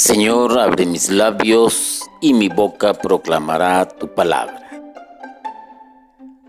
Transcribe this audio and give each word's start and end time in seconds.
Señor, 0.00 0.58
abre 0.58 0.86
mis 0.86 1.10
labios 1.10 2.08
y 2.22 2.32
mi 2.32 2.48
boca 2.48 2.94
proclamará 2.94 3.86
tu 3.86 4.08
palabra. 4.08 4.80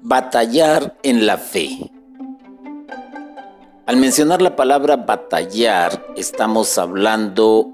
Batallar 0.02 0.96
en 1.04 1.26
la 1.26 1.38
fe. 1.38 1.92
Al 3.86 3.98
mencionar 3.98 4.42
la 4.42 4.56
palabra 4.56 4.96
batallar, 4.96 6.02
estamos 6.16 6.78
hablando 6.78 7.74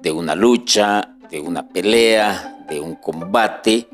de 0.00 0.12
una 0.12 0.36
lucha, 0.36 1.16
de 1.28 1.40
una 1.40 1.66
pelea, 1.66 2.64
de 2.68 2.78
un 2.78 2.94
combate, 2.94 3.88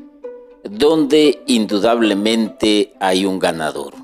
donde 0.63 1.41
indudablemente 1.47 2.93
hay 2.99 3.25
un 3.25 3.39
ganador 3.39 3.95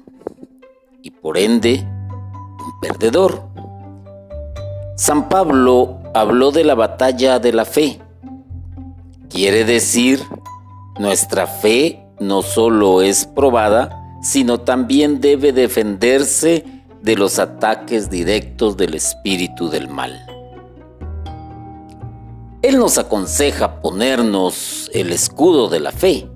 y 1.04 1.12
por 1.12 1.38
ende 1.38 1.76
un 1.80 2.80
perdedor. 2.82 3.44
San 4.96 5.30
Pablo 5.30 5.97
habló 6.20 6.52
de 6.52 6.64
la 6.64 6.76
batalla 6.76 7.40
de 7.40 7.54
la 7.54 7.66
fe. 7.66 8.00
Quiere 9.30 9.66
decir, 9.66 10.22
nuestra 11.00 11.48
fe 11.48 12.06
no 12.20 12.42
solo 12.42 13.02
es 13.02 13.26
probada, 13.26 14.04
sino 14.22 14.62
también 14.62 15.22
debe 15.22 15.52
defenderse 15.52 16.66
de 17.02 17.16
los 17.16 17.40
ataques 17.40 18.10
directos 18.10 18.78
del 18.78 18.96
espíritu 18.96 19.70
del 19.70 19.90
mal. 19.90 20.26
Él 22.62 22.80
nos 22.80 22.98
aconseja 22.98 23.82
ponernos 23.82 24.90
el 24.94 25.12
escudo 25.12 25.70
de 25.70 25.80
la 25.80 25.92
fe. 25.92 26.28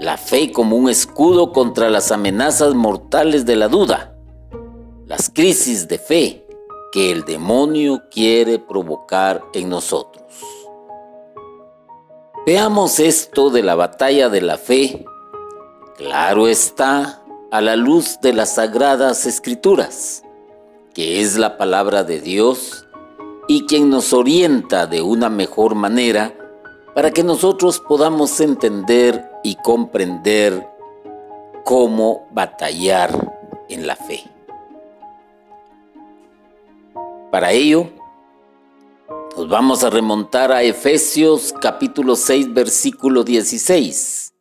La 0.00 0.16
fe 0.16 0.52
como 0.52 0.76
un 0.76 0.90
escudo 0.90 1.52
contra 1.52 1.88
las 1.90 2.12
amenazas 2.12 2.74
mortales 2.74 3.46
de 3.46 3.56
la 3.56 3.68
duda, 3.68 4.14
las 5.06 5.30
crisis 5.30 5.88
de 5.88 5.98
fe, 5.98 6.47
que 6.98 7.12
el 7.12 7.24
demonio 7.24 8.02
quiere 8.10 8.58
provocar 8.58 9.44
en 9.54 9.68
nosotros. 9.68 10.24
Veamos 12.44 12.98
esto 12.98 13.50
de 13.50 13.62
la 13.62 13.76
batalla 13.76 14.28
de 14.28 14.40
la 14.40 14.58
fe. 14.58 15.04
Claro 15.96 16.48
está, 16.48 17.22
a 17.52 17.60
la 17.60 17.76
luz 17.76 18.18
de 18.20 18.32
las 18.32 18.56
sagradas 18.56 19.26
escrituras, 19.26 20.24
que 20.92 21.20
es 21.20 21.38
la 21.38 21.56
palabra 21.56 22.02
de 22.02 22.20
Dios 22.20 22.88
y 23.46 23.64
quien 23.66 23.90
nos 23.90 24.12
orienta 24.12 24.88
de 24.88 25.00
una 25.00 25.28
mejor 25.28 25.76
manera 25.76 26.34
para 26.96 27.12
que 27.12 27.22
nosotros 27.22 27.78
podamos 27.78 28.40
entender 28.40 29.24
y 29.44 29.54
comprender 29.54 30.68
cómo 31.64 32.26
batallar 32.32 33.12
en 33.68 33.86
la 33.86 33.94
fe. 33.94 34.37
Para 37.30 37.52
ello, 37.52 37.90
nos 39.36 39.50
vamos 39.50 39.84
a 39.84 39.90
remontar 39.90 40.50
a 40.50 40.62
Efesios 40.62 41.54
capítulo 41.60 42.16
6 42.16 42.54
versículo 42.54 43.22
16. 43.22 44.32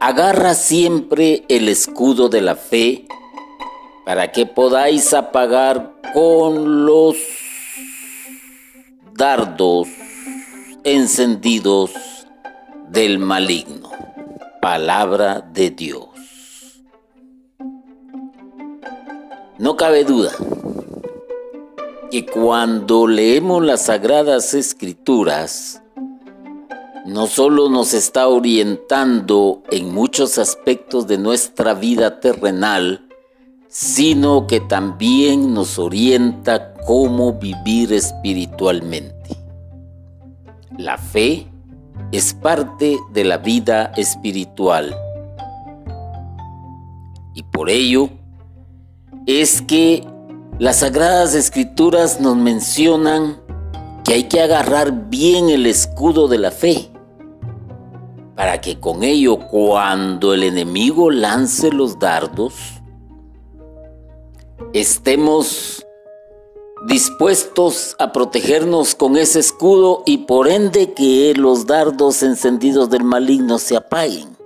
Agarra 0.00 0.54
siempre 0.54 1.44
el 1.50 1.68
escudo 1.68 2.30
de 2.30 2.40
la 2.40 2.56
fe 2.56 3.04
para 4.06 4.32
que 4.32 4.46
podáis 4.46 5.12
apagar 5.12 5.92
con 6.14 6.86
los 6.86 7.16
dardos 9.12 9.88
encendidos 10.82 11.92
del 12.88 13.18
maligno. 13.18 13.90
Palabra 14.62 15.42
de 15.42 15.70
Dios. 15.70 16.08
No 19.58 19.76
cabe 19.76 20.04
duda 20.04 20.32
que 22.12 22.26
cuando 22.26 23.06
leemos 23.06 23.64
las 23.64 23.86
sagradas 23.86 24.52
escrituras, 24.52 25.82
no 27.06 27.26
solo 27.26 27.70
nos 27.70 27.94
está 27.94 28.28
orientando 28.28 29.62
en 29.70 29.94
muchos 29.94 30.36
aspectos 30.36 31.06
de 31.06 31.16
nuestra 31.16 31.72
vida 31.72 32.20
terrenal, 32.20 33.08
sino 33.68 34.46
que 34.46 34.60
también 34.60 35.54
nos 35.54 35.78
orienta 35.78 36.74
cómo 36.86 37.32
vivir 37.32 37.94
espiritualmente. 37.94 39.34
La 40.76 40.98
fe 40.98 41.46
es 42.12 42.34
parte 42.34 42.98
de 43.14 43.24
la 43.24 43.38
vida 43.38 43.90
espiritual. 43.96 44.94
Y 47.32 47.42
por 47.44 47.70
ello 47.70 48.10
es 49.24 49.62
que 49.62 50.11
las 50.58 50.80
sagradas 50.80 51.34
escrituras 51.34 52.20
nos 52.20 52.36
mencionan 52.36 53.40
que 54.04 54.14
hay 54.14 54.24
que 54.24 54.40
agarrar 54.40 55.08
bien 55.08 55.48
el 55.48 55.66
escudo 55.66 56.28
de 56.28 56.38
la 56.38 56.50
fe, 56.50 56.90
para 58.36 58.60
que 58.60 58.78
con 58.78 59.02
ello 59.02 59.38
cuando 59.48 60.34
el 60.34 60.42
enemigo 60.42 61.10
lance 61.10 61.70
los 61.70 61.98
dardos, 61.98 62.54
estemos 64.72 65.86
dispuestos 66.86 67.94
a 67.98 68.12
protegernos 68.12 68.94
con 68.94 69.16
ese 69.16 69.38
escudo 69.38 70.02
y 70.04 70.18
por 70.18 70.48
ende 70.48 70.92
que 70.92 71.32
los 71.36 71.66
dardos 71.66 72.22
encendidos 72.22 72.90
del 72.90 73.04
maligno 73.04 73.58
se 73.58 73.76
apaguen, 73.76 74.36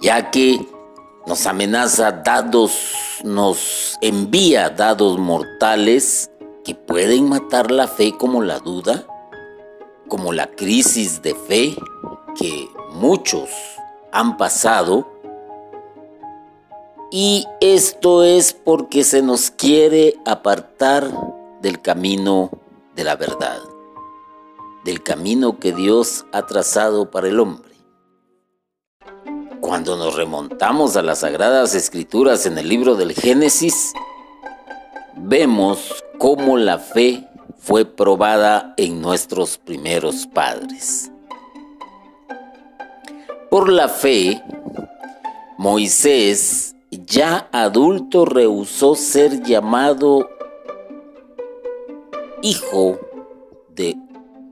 ya 0.00 0.30
que 0.30 0.73
nos 1.26 1.46
amenaza 1.46 2.12
dados, 2.12 2.72
nos 3.22 3.96
envía 4.00 4.70
dados 4.70 5.18
mortales 5.18 6.30
que 6.64 6.74
pueden 6.74 7.28
matar 7.28 7.70
la 7.70 7.88
fe 7.88 8.16
como 8.16 8.42
la 8.42 8.58
duda, 8.58 9.06
como 10.08 10.32
la 10.32 10.50
crisis 10.50 11.22
de 11.22 11.34
fe 11.34 11.76
que 12.38 12.68
muchos 12.92 13.48
han 14.12 14.36
pasado. 14.36 15.10
Y 17.10 17.46
esto 17.60 18.24
es 18.24 18.52
porque 18.52 19.04
se 19.04 19.22
nos 19.22 19.50
quiere 19.50 20.16
apartar 20.26 21.10
del 21.62 21.80
camino 21.80 22.50
de 22.96 23.04
la 23.04 23.16
verdad, 23.16 23.58
del 24.84 25.02
camino 25.02 25.58
que 25.58 25.72
Dios 25.72 26.26
ha 26.32 26.44
trazado 26.46 27.10
para 27.10 27.28
el 27.28 27.40
hombre. 27.40 27.73
Cuando 29.64 29.96
nos 29.96 30.14
remontamos 30.14 30.94
a 30.94 31.00
las 31.00 31.20
sagradas 31.20 31.74
escrituras 31.74 32.44
en 32.44 32.58
el 32.58 32.68
libro 32.68 32.96
del 32.96 33.14
Génesis, 33.14 33.94
vemos 35.16 36.04
cómo 36.18 36.58
la 36.58 36.78
fe 36.78 37.26
fue 37.56 37.86
probada 37.86 38.74
en 38.76 39.00
nuestros 39.00 39.56
primeros 39.56 40.26
padres. 40.26 41.10
Por 43.50 43.70
la 43.70 43.88
fe, 43.88 44.42
Moisés, 45.56 46.76
ya 46.90 47.48
adulto, 47.50 48.26
rehusó 48.26 48.94
ser 48.94 49.42
llamado 49.42 50.28
hijo 52.42 53.00
de 53.70 53.96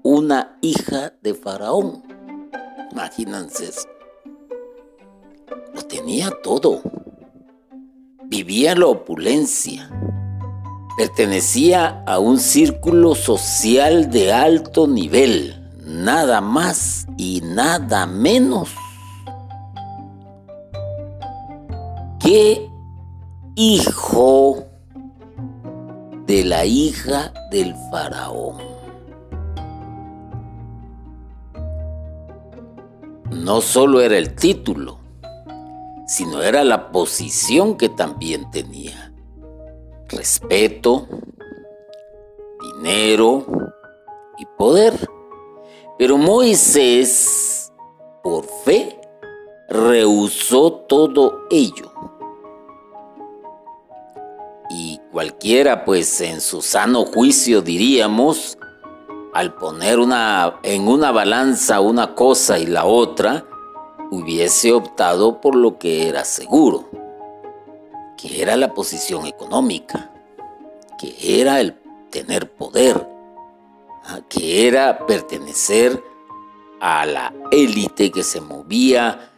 una 0.02 0.56
hija 0.62 1.12
de 1.20 1.34
Faraón. 1.34 2.02
Imagínense 2.90 3.66
eso 3.66 3.91
lo 5.74 5.82
tenía 5.82 6.30
todo. 6.42 6.80
Vivía 8.24 8.74
la 8.74 8.86
opulencia. 8.86 9.90
Pertenecía 10.96 12.02
a 12.06 12.18
un 12.18 12.38
círculo 12.38 13.14
social 13.14 14.10
de 14.10 14.32
alto 14.32 14.86
nivel, 14.86 15.70
nada 15.84 16.40
más 16.40 17.06
y 17.16 17.40
nada 17.42 18.06
menos 18.06 18.70
que 22.20 22.70
hijo 23.56 24.64
de 26.26 26.44
la 26.44 26.64
hija 26.64 27.32
del 27.50 27.74
faraón. 27.90 28.58
No 33.30 33.60
solo 33.60 34.00
era 34.00 34.16
el 34.18 34.34
título, 34.34 34.98
sino 36.06 36.42
era 36.42 36.64
la 36.64 36.90
posición 36.90 37.76
que 37.76 37.88
también 37.88 38.50
tenía. 38.50 39.12
Respeto, 40.08 41.06
dinero 42.60 43.46
y 44.38 44.46
poder. 44.58 44.94
Pero 45.98 46.18
Moisés, 46.18 47.72
por 48.22 48.44
fe, 48.64 49.00
rehusó 49.68 50.72
todo 50.88 51.42
ello. 51.50 51.92
Y 54.70 54.98
cualquiera, 55.10 55.84
pues 55.84 56.20
en 56.20 56.40
su 56.40 56.62
sano 56.62 57.04
juicio 57.04 57.60
diríamos, 57.60 58.58
al 59.32 59.54
poner 59.54 59.98
una, 59.98 60.58
en 60.62 60.88
una 60.88 61.10
balanza 61.10 61.80
una 61.80 62.14
cosa 62.14 62.58
y 62.58 62.66
la 62.66 62.84
otra, 62.84 63.46
hubiese 64.12 64.74
optado 64.74 65.40
por 65.40 65.56
lo 65.56 65.78
que 65.78 66.06
era 66.06 66.26
seguro, 66.26 66.90
que 68.18 68.42
era 68.42 68.56
la 68.56 68.74
posición 68.74 69.26
económica, 69.26 70.12
que 70.98 71.40
era 71.40 71.60
el 71.60 71.78
tener 72.10 72.52
poder, 72.52 73.08
¿ah? 74.04 74.20
que 74.28 74.68
era 74.68 75.06
pertenecer 75.06 75.98
a 76.78 77.06
la 77.06 77.32
élite 77.50 78.10
que 78.10 78.22
se 78.22 78.42
movía 78.42 79.32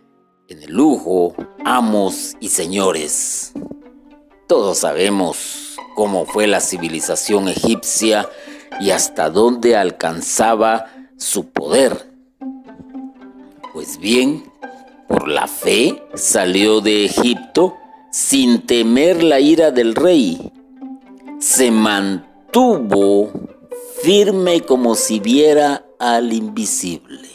en 0.49 0.61
el 0.65 0.73
lujo, 0.73 1.37
amos 1.65 2.35
y 2.41 2.49
señores. 2.49 3.53
Todos 4.49 4.79
sabemos 4.79 5.77
cómo 5.95 6.27
fue 6.27 6.49
la 6.49 6.61
civilización 6.61 7.47
egipcia 7.47 8.29
y 8.81 8.91
hasta 8.91 9.31
dónde 9.31 9.77
alcanzaba 9.77 10.87
su 11.17 11.51
poder. 11.51 12.13
Pues 13.73 13.99
bien, 13.99 14.53
por 15.09 15.29
la 15.29 15.47
fe 15.47 16.03
salió 16.15 16.81
de 16.81 17.05
Egipto 17.05 17.77
sin 18.11 18.63
temer 18.67 19.23
la 19.23 19.41
ira 19.41 19.71
del 19.71 19.95
rey. 19.95 20.53
Se 21.41 21.71
mantuvo 21.71 23.31
firme 24.03 24.61
como 24.61 24.95
si 24.95 25.21
viera 25.21 25.85
al 25.99 26.33
invisible. 26.33 27.29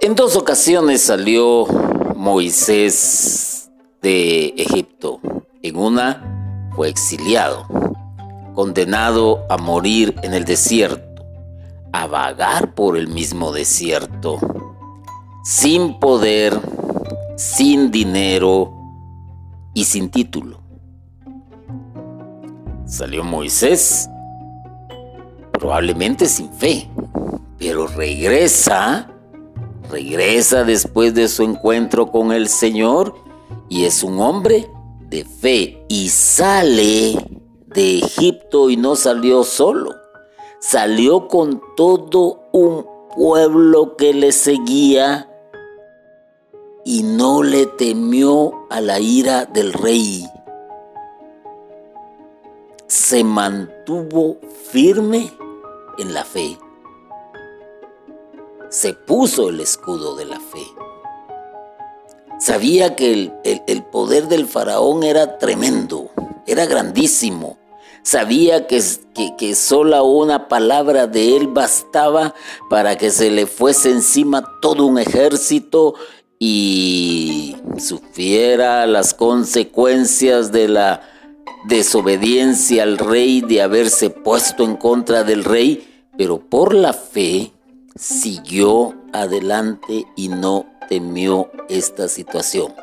En 0.00 0.14
dos 0.14 0.36
ocasiones 0.36 1.02
salió 1.02 1.66
Moisés 2.16 3.70
de 4.00 4.54
Egipto. 4.56 5.20
En 5.62 5.76
una 5.76 6.70
fue 6.74 6.88
exiliado, 6.88 7.66
condenado 8.54 9.44
a 9.50 9.58
morir 9.58 10.14
en 10.22 10.32
el 10.32 10.44
desierto, 10.46 11.09
a 11.92 12.06
vagar 12.06 12.74
por 12.74 12.96
el 12.96 13.08
mismo 13.08 13.52
desierto, 13.52 14.38
sin 15.44 15.98
poder, 15.98 16.58
sin 17.36 17.90
dinero 17.90 18.72
y 19.74 19.84
sin 19.84 20.10
título. 20.10 20.60
Salió 22.86 23.24
Moisés, 23.24 24.08
probablemente 25.52 26.26
sin 26.26 26.52
fe, 26.52 26.90
pero 27.58 27.86
regresa 27.86 29.10
regresa 29.90 30.64
después 30.64 31.14
de 31.14 31.28
su 31.28 31.42
encuentro 31.42 32.10
con 32.10 32.32
el 32.32 32.48
Señor 32.48 33.14
y 33.68 33.84
es 33.84 34.02
un 34.02 34.20
hombre 34.20 34.70
de 35.08 35.24
fe 35.24 35.84
y 35.88 36.08
sale 36.08 37.16
de 37.66 37.98
Egipto 37.98 38.70
y 38.70 38.76
no 38.76 38.96
salió 38.96 39.44
solo, 39.44 39.94
salió 40.60 41.28
con 41.28 41.60
todo 41.76 42.42
un 42.52 42.86
pueblo 43.14 43.96
que 43.96 44.14
le 44.14 44.32
seguía 44.32 45.28
y 46.84 47.02
no 47.02 47.42
le 47.42 47.66
temió 47.66 48.66
a 48.70 48.80
la 48.80 49.00
ira 49.00 49.46
del 49.46 49.72
rey. 49.72 50.26
Se 52.86 53.24
mantuvo 53.24 54.36
firme 54.70 55.32
en 55.98 56.14
la 56.14 56.24
fe 56.24 56.56
se 58.70 58.94
puso 58.94 59.48
el 59.48 59.60
escudo 59.60 60.14
de 60.14 60.24
la 60.24 60.38
fe. 60.38 60.64
Sabía 62.38 62.96
que 62.96 63.32
el, 63.44 63.82
poder 63.84 64.28
del 64.28 64.46
faraón 64.46 65.02
era 65.02 65.38
tremendo, 65.38 66.08
era 66.46 66.64
grandísimo. 66.66 67.58
Sabía 68.02 68.66
que, 68.66 68.82
que, 69.38 69.54
sola 69.54 70.02
una 70.02 70.48
palabra 70.48 71.06
de 71.06 71.36
él 71.36 71.48
bastaba 71.48 72.34
para 72.68 72.96
que 72.96 73.10
se 73.10 73.30
le 73.30 73.46
fuese 73.46 73.90
encima 73.90 74.42
todo 74.62 74.86
un 74.86 74.98
ejército 74.98 75.94
y 76.38 77.56
sufriera 77.78 78.86
las 78.86 79.12
consecuencias 79.12 80.50
de 80.50 80.68
la 80.68 81.02
desobediencia 81.64 82.84
al 82.84 82.96
rey, 82.96 83.42
de 83.42 83.60
haberse 83.60 84.08
puesto 84.08 84.64
en 84.64 84.76
contra 84.76 85.22
del 85.22 85.44
rey, 85.44 86.08
pero 86.16 86.38
por 86.40 86.74
la 86.74 86.94
fe 86.94 87.52
siguió 87.94 88.94
adelante 89.12 90.06
y 90.16 90.28
no 90.28 90.64
temió 90.88 91.50
esta 91.68 92.08
situación. 92.08 92.74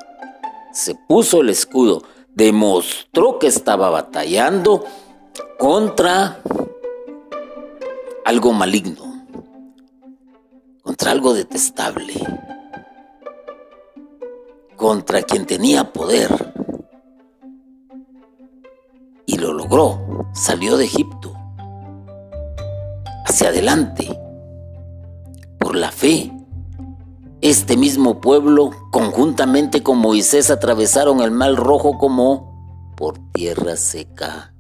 Se 0.72 0.94
puso 0.94 1.42
el 1.42 1.50
escudo, 1.50 2.04
demostró 2.36 3.40
que 3.40 3.48
estaba 3.48 3.90
batallando 3.90 4.86
contra 5.58 6.40
algo 8.26 8.54
maligno, 8.54 9.26
contra 10.84 11.12
algo 11.12 11.34
detestable, 11.34 12.14
contra 14.76 15.24
quien 15.24 15.46
tenía 15.46 15.92
poder. 15.92 16.54
Y 19.26 19.38
lo 19.38 19.52
logró, 19.52 20.28
salió 20.34 20.78
de 20.78 20.86
Egipto, 20.86 21.34
hacia 23.26 23.50
adelante 23.50 24.20
por 25.60 25.76
la 25.76 25.92
fe. 25.92 26.32
Este 27.42 27.78
mismo 27.78 28.22
pueblo, 28.22 28.72
conjuntamente 28.92 29.84
con 29.84 29.98
Moisés, 29.98 30.50
atravesaron 30.50 31.22
el 31.22 31.32
mar 31.32 31.56
rojo 31.56 31.98
como 31.98 32.94
por 32.96 33.20
tierra 33.32 33.76
seca. 33.76 34.54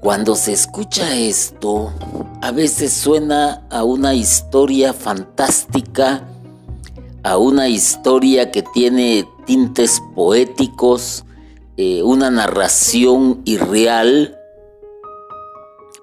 Cuando 0.00 0.34
se 0.34 0.54
escucha 0.54 1.14
esto, 1.14 1.92
a 2.40 2.52
veces 2.52 2.90
suena 2.90 3.66
a 3.68 3.84
una 3.84 4.14
historia 4.14 4.94
fantástica, 4.94 6.26
a 7.22 7.36
una 7.36 7.68
historia 7.68 8.50
que 8.50 8.62
tiene 8.62 9.28
tintes 9.44 10.00
poéticos, 10.14 11.26
eh, 11.76 12.02
una 12.02 12.30
narración 12.30 13.42
irreal, 13.44 14.38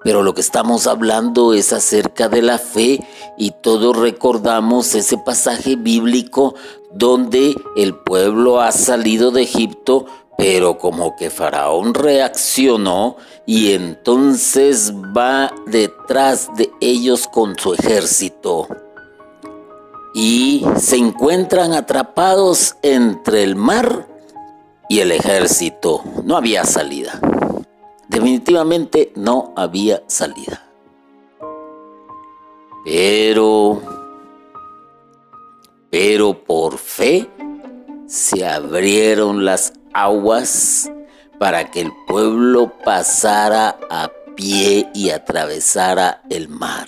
pero 0.04 0.22
lo 0.22 0.32
que 0.32 0.42
estamos 0.42 0.86
hablando 0.86 1.52
es 1.52 1.72
acerca 1.72 2.28
de 2.28 2.42
la 2.42 2.58
fe 2.58 3.04
y 3.36 3.50
todos 3.50 3.96
recordamos 3.96 4.94
ese 4.94 5.18
pasaje 5.18 5.74
bíblico 5.74 6.54
donde 6.92 7.56
el 7.76 7.96
pueblo 7.96 8.60
ha 8.60 8.70
salido 8.70 9.32
de 9.32 9.42
Egipto, 9.42 10.06
pero 10.38 10.78
como 10.78 11.16
que 11.16 11.30
Faraón 11.30 11.94
reaccionó 11.94 13.16
y 13.44 13.72
entonces 13.72 14.94
va 14.94 15.52
detrás 15.66 16.48
de 16.56 16.70
ellos 16.80 17.26
con 17.26 17.58
su 17.58 17.74
ejército. 17.74 18.68
Y 20.14 20.64
se 20.76 20.96
encuentran 20.96 21.72
atrapados 21.72 22.76
entre 22.82 23.42
el 23.42 23.56
mar 23.56 24.06
y 24.88 25.00
el 25.00 25.10
ejército. 25.10 26.04
No 26.22 26.36
había 26.36 26.62
salida. 26.64 27.18
Definitivamente 28.06 29.12
no 29.16 29.52
había 29.56 30.04
salida. 30.06 30.70
Pero, 32.84 33.82
pero 35.90 36.44
por 36.44 36.78
fe 36.78 37.28
se 38.06 38.46
abrieron 38.46 39.44
las 39.44 39.72
aguas 39.92 40.90
para 41.38 41.70
que 41.70 41.80
el 41.80 41.92
pueblo 42.06 42.72
pasara 42.84 43.78
a 43.90 44.10
pie 44.36 44.88
y 44.94 45.10
atravesara 45.10 46.22
el 46.30 46.48
mar. 46.48 46.86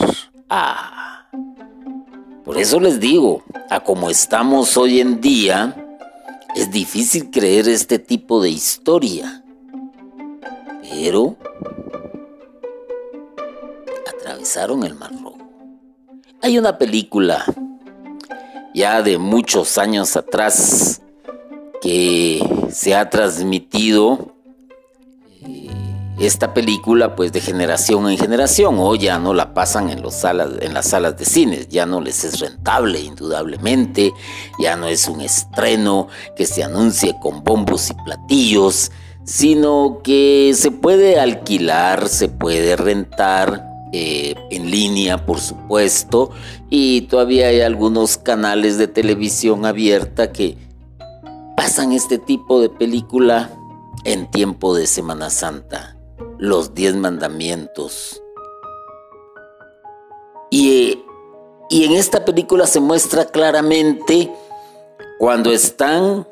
Ah. 0.49 1.27
Por 2.45 2.59
eso 2.59 2.81
les 2.81 2.99
digo, 2.99 3.45
a 3.69 3.81
como 3.81 4.11
estamos 4.11 4.77
hoy 4.77 5.01
en 5.01 5.21
día, 5.21 5.77
es 6.57 6.71
difícil 6.71 7.31
creer 7.31 7.69
este 7.69 7.99
tipo 7.99 8.43
de 8.43 8.51
historia. 8.51 9.45
Pero 10.83 11.37
atravesaron 14.09 14.83
el 14.85 14.95
Mar 14.95 15.13
Rojo. 15.13 15.39
Hay 16.43 16.59
una 16.59 16.77
película 16.79 17.45
ya 18.75 19.03
de 19.03 19.19
muchos 19.19 19.79
años 19.79 20.17
atrás 20.17 21.01
que 21.81 22.43
se 22.73 22.95
ha 22.95 23.11
transmitido 23.11 24.35
eh, 25.43 25.69
esta 26.21 26.53
película 26.53 27.17
pues 27.17 27.33
de 27.33 27.41
generación 27.41 28.09
en 28.11 28.19
generación 28.19 28.77
o 28.79 28.95
ya 28.95 29.19
no 29.19 29.33
la 29.33 29.55
pasan 29.55 29.89
en, 29.89 30.03
las 30.03 30.15
salas 30.87 31.17
de 31.17 31.25
cines, 31.25 31.69
ya 31.69 31.87
no 31.87 32.01
les 32.01 32.25
es 32.25 32.41
rentable 32.41 33.01
indudablemente, 33.01 34.13
ya 34.59 34.77
no 34.77 34.87
es 34.87 35.09
un 35.09 35.23
estreno 35.23 36.09
que 36.37 36.45
se 36.45 36.63
anuncie 36.63 37.17
con 37.21 37.43
bombos 37.43 37.91
y 37.91 37.95
platillos, 38.05 38.93
sino 39.25 40.01
que 40.05 40.53
se 40.55 40.71
puede 40.71 41.19
alquilar, 41.19 42.09
se 42.09 42.29
puede 42.29 42.77
rentar 42.77 43.67
eh, 43.93 44.35
en 44.51 44.71
línea, 44.71 45.25
por 45.25 45.41
supuesto, 45.41 46.31
y 46.69 47.03
todavía 47.03 47.49
hay 47.49 47.63
algunos 47.63 48.19
canales 48.19 48.77
de 48.77 48.89
televisión 48.89 49.65
abierta 49.65 50.33
que 50.33 50.59
pasan 51.61 51.93
este 51.93 52.17
tipo 52.17 52.59
de 52.63 52.71
película 52.71 53.51
en 54.05 54.31
tiempo 54.31 54.75
de 54.75 54.87
Semana 54.87 55.29
Santa, 55.29 55.95
los 56.39 56.73
diez 56.73 56.97
mandamientos. 56.97 58.23
Y, 60.51 61.05
y 61.69 61.85
en 61.85 61.93
esta 61.93 62.25
película 62.25 62.67
se 62.67 62.81
muestra 62.81 63.27
claramente 63.27 64.33
cuando 65.19 65.53
están 65.53 66.27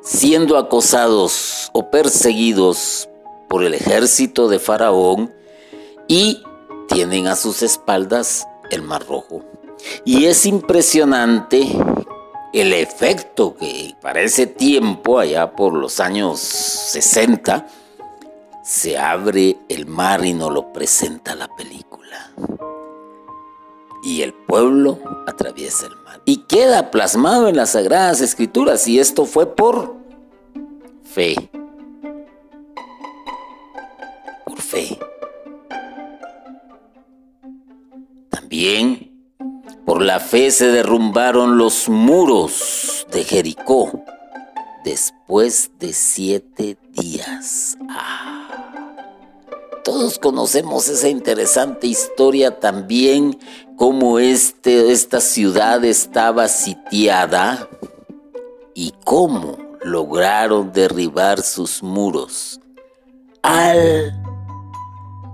siendo 0.00 0.56
acosados 0.56 1.68
o 1.74 1.90
perseguidos 1.90 3.10
por 3.50 3.62
el 3.62 3.74
ejército 3.74 4.48
de 4.48 4.58
Faraón 4.58 5.34
y 6.08 6.42
tienen 6.88 7.26
a 7.26 7.36
sus 7.36 7.62
espaldas 7.62 8.46
el 8.70 8.80
Mar 8.80 9.04
Rojo. 9.06 9.44
Y 10.06 10.24
es 10.24 10.46
impresionante 10.46 11.76
el 12.54 12.72
efecto 12.72 13.56
que 13.56 13.96
para 14.00 14.20
ese 14.20 14.46
tiempo, 14.46 15.18
allá 15.18 15.56
por 15.56 15.74
los 15.74 15.98
años 15.98 16.38
60, 16.38 17.66
se 18.62 18.96
abre 18.96 19.56
el 19.68 19.86
mar 19.86 20.24
y 20.24 20.34
nos 20.34 20.52
lo 20.52 20.72
presenta 20.72 21.34
la 21.34 21.48
película. 21.48 22.30
Y 24.04 24.22
el 24.22 24.32
pueblo 24.32 25.00
atraviesa 25.26 25.86
el 25.86 25.96
mar. 25.96 26.22
Y 26.24 26.44
queda 26.44 26.92
plasmado 26.92 27.48
en 27.48 27.56
las 27.56 27.70
Sagradas 27.70 28.20
Escrituras. 28.20 28.86
Y 28.86 29.00
esto 29.00 29.26
fue 29.26 29.56
por 29.56 29.96
fe. 31.02 31.34
Por 34.44 34.60
fe. 34.60 34.96
También 38.30 39.13
por 39.84 40.02
la 40.02 40.20
fe 40.20 40.50
se 40.50 40.68
derrumbaron 40.68 41.58
los 41.58 41.88
muros 41.88 43.06
de 43.10 43.24
Jericó 43.24 44.04
después 44.84 45.70
de 45.78 45.92
siete 45.92 46.78
días. 46.92 47.76
Ah. 47.88 48.44
Todos 49.84 50.18
conocemos 50.18 50.88
esa 50.88 51.08
interesante 51.08 51.86
historia 51.86 52.58
también, 52.58 53.38
cómo 53.76 54.18
este, 54.18 54.92
esta 54.92 55.20
ciudad 55.20 55.84
estaba 55.84 56.48
sitiada 56.48 57.68
y 58.74 58.94
cómo 59.04 59.58
lograron 59.82 60.72
derribar 60.72 61.42
sus 61.42 61.82
muros 61.82 62.60
al 63.42 64.18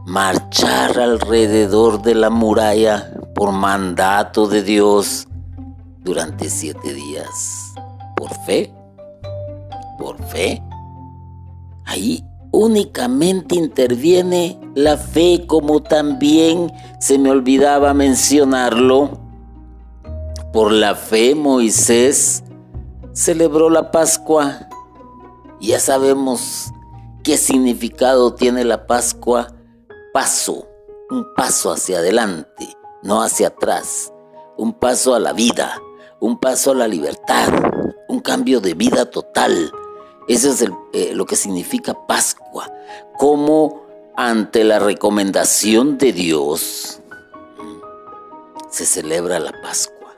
marchar 0.05 0.99
alrededor 0.99 2.03
de 2.03 2.17
la 2.17 2.29
muralla 2.29 3.20
por 3.41 3.53
mandato 3.53 4.49
de 4.49 4.63
Dios 4.63 5.27
durante 6.05 6.51
siete 6.51 6.93
días. 6.93 7.73
Por 8.15 8.35
fe, 8.45 8.71
por 9.99 10.23
fe. 10.25 10.63
Ahí 11.87 12.23
únicamente 12.51 13.55
interviene 13.55 14.61
la 14.75 14.99
fe 14.99 15.47
como 15.47 15.83
también 15.83 16.71
se 16.99 17.19
me 17.19 17.31
olvidaba 17.31 17.95
mencionarlo. 17.95 19.19
Por 20.53 20.71
la 20.71 20.95
fe 20.95 21.35
Moisés 21.35 22.45
celebró 23.15 23.71
la 23.71 23.91
Pascua. 23.91 24.69
Ya 25.63 25.81
sabemos 25.81 26.67
qué 27.25 27.39
significado 27.39 28.35
tiene 28.35 28.65
la 28.65 28.87
Pascua. 28.87 29.55
Paso, 30.13 30.69
un 31.09 31.25
paso 31.35 31.73
hacia 31.73 32.01
adelante, 32.01 32.77
no 33.03 33.23
hacia 33.23 33.49
atrás. 33.49 34.13
Un 34.57 34.75
paso 34.75 35.15
a 35.15 35.21
la 35.21 35.33
vida, 35.33 35.81
un 36.19 36.39
paso 36.39 36.73
a 36.73 36.75
la 36.75 36.89
libertad, 36.89 37.49
un 38.09 38.21
cambio 38.21 38.61
de 38.61 38.75
vida 38.75 39.07
total 39.07 39.73
eso 40.31 40.51
es 40.51 40.65
eh, 40.93 41.11
lo 41.13 41.27
que 41.27 41.35
significa 41.35 42.07
Pascua. 42.07 42.73
Como 43.19 43.83
ante 44.17 44.63
la 44.63 44.79
recomendación 44.79 45.99
de 45.99 46.13
Dios 46.13 47.01
se 48.71 48.87
celebra 48.87 49.41
la 49.41 49.53
Pascua. 49.61 50.15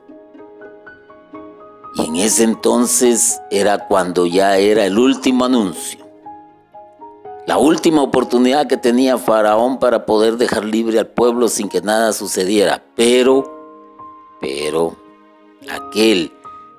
Y 1.95 2.05
en 2.05 2.17
ese 2.17 2.45
entonces 2.45 3.41
era 3.51 3.89
cuando 3.89 4.27
ya 4.27 4.59
era 4.59 4.85
el 4.85 4.99
último 4.99 5.47
anuncio. 5.47 6.02
La 7.45 7.59
última 7.59 8.03
oportunidad 8.03 8.69
que 8.69 8.77
tenía 8.77 9.19
Faraón 9.19 9.81
para 9.81 10.07
poder 10.07 10.37
dejar 10.37 10.65
libre 10.65 11.01
al 11.01 11.09
pueblo 11.09 11.49
sin 11.49 11.69
que 11.69 11.81
nada 11.81 12.13
sucediera. 12.13 12.85
Pero, 12.95 14.39
pero, 14.41 14.97
aquel 15.69 16.33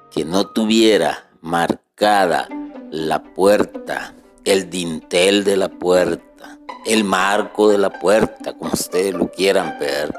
que 0.09 0.23
no 0.23 0.47
tuviera 0.47 1.29
marcada 1.41 2.47
la 2.91 3.21
puerta, 3.21 4.13
el 4.45 4.69
dintel 4.69 5.43
de 5.43 5.57
la 5.57 5.67
puerta, 5.67 6.57
el 6.85 7.03
marco 7.03 7.67
de 7.67 7.77
la 7.77 7.89
puerta, 7.89 8.53
como 8.53 8.71
ustedes 8.71 9.13
lo 9.13 9.29
quieran 9.29 9.77
ver, 9.79 10.13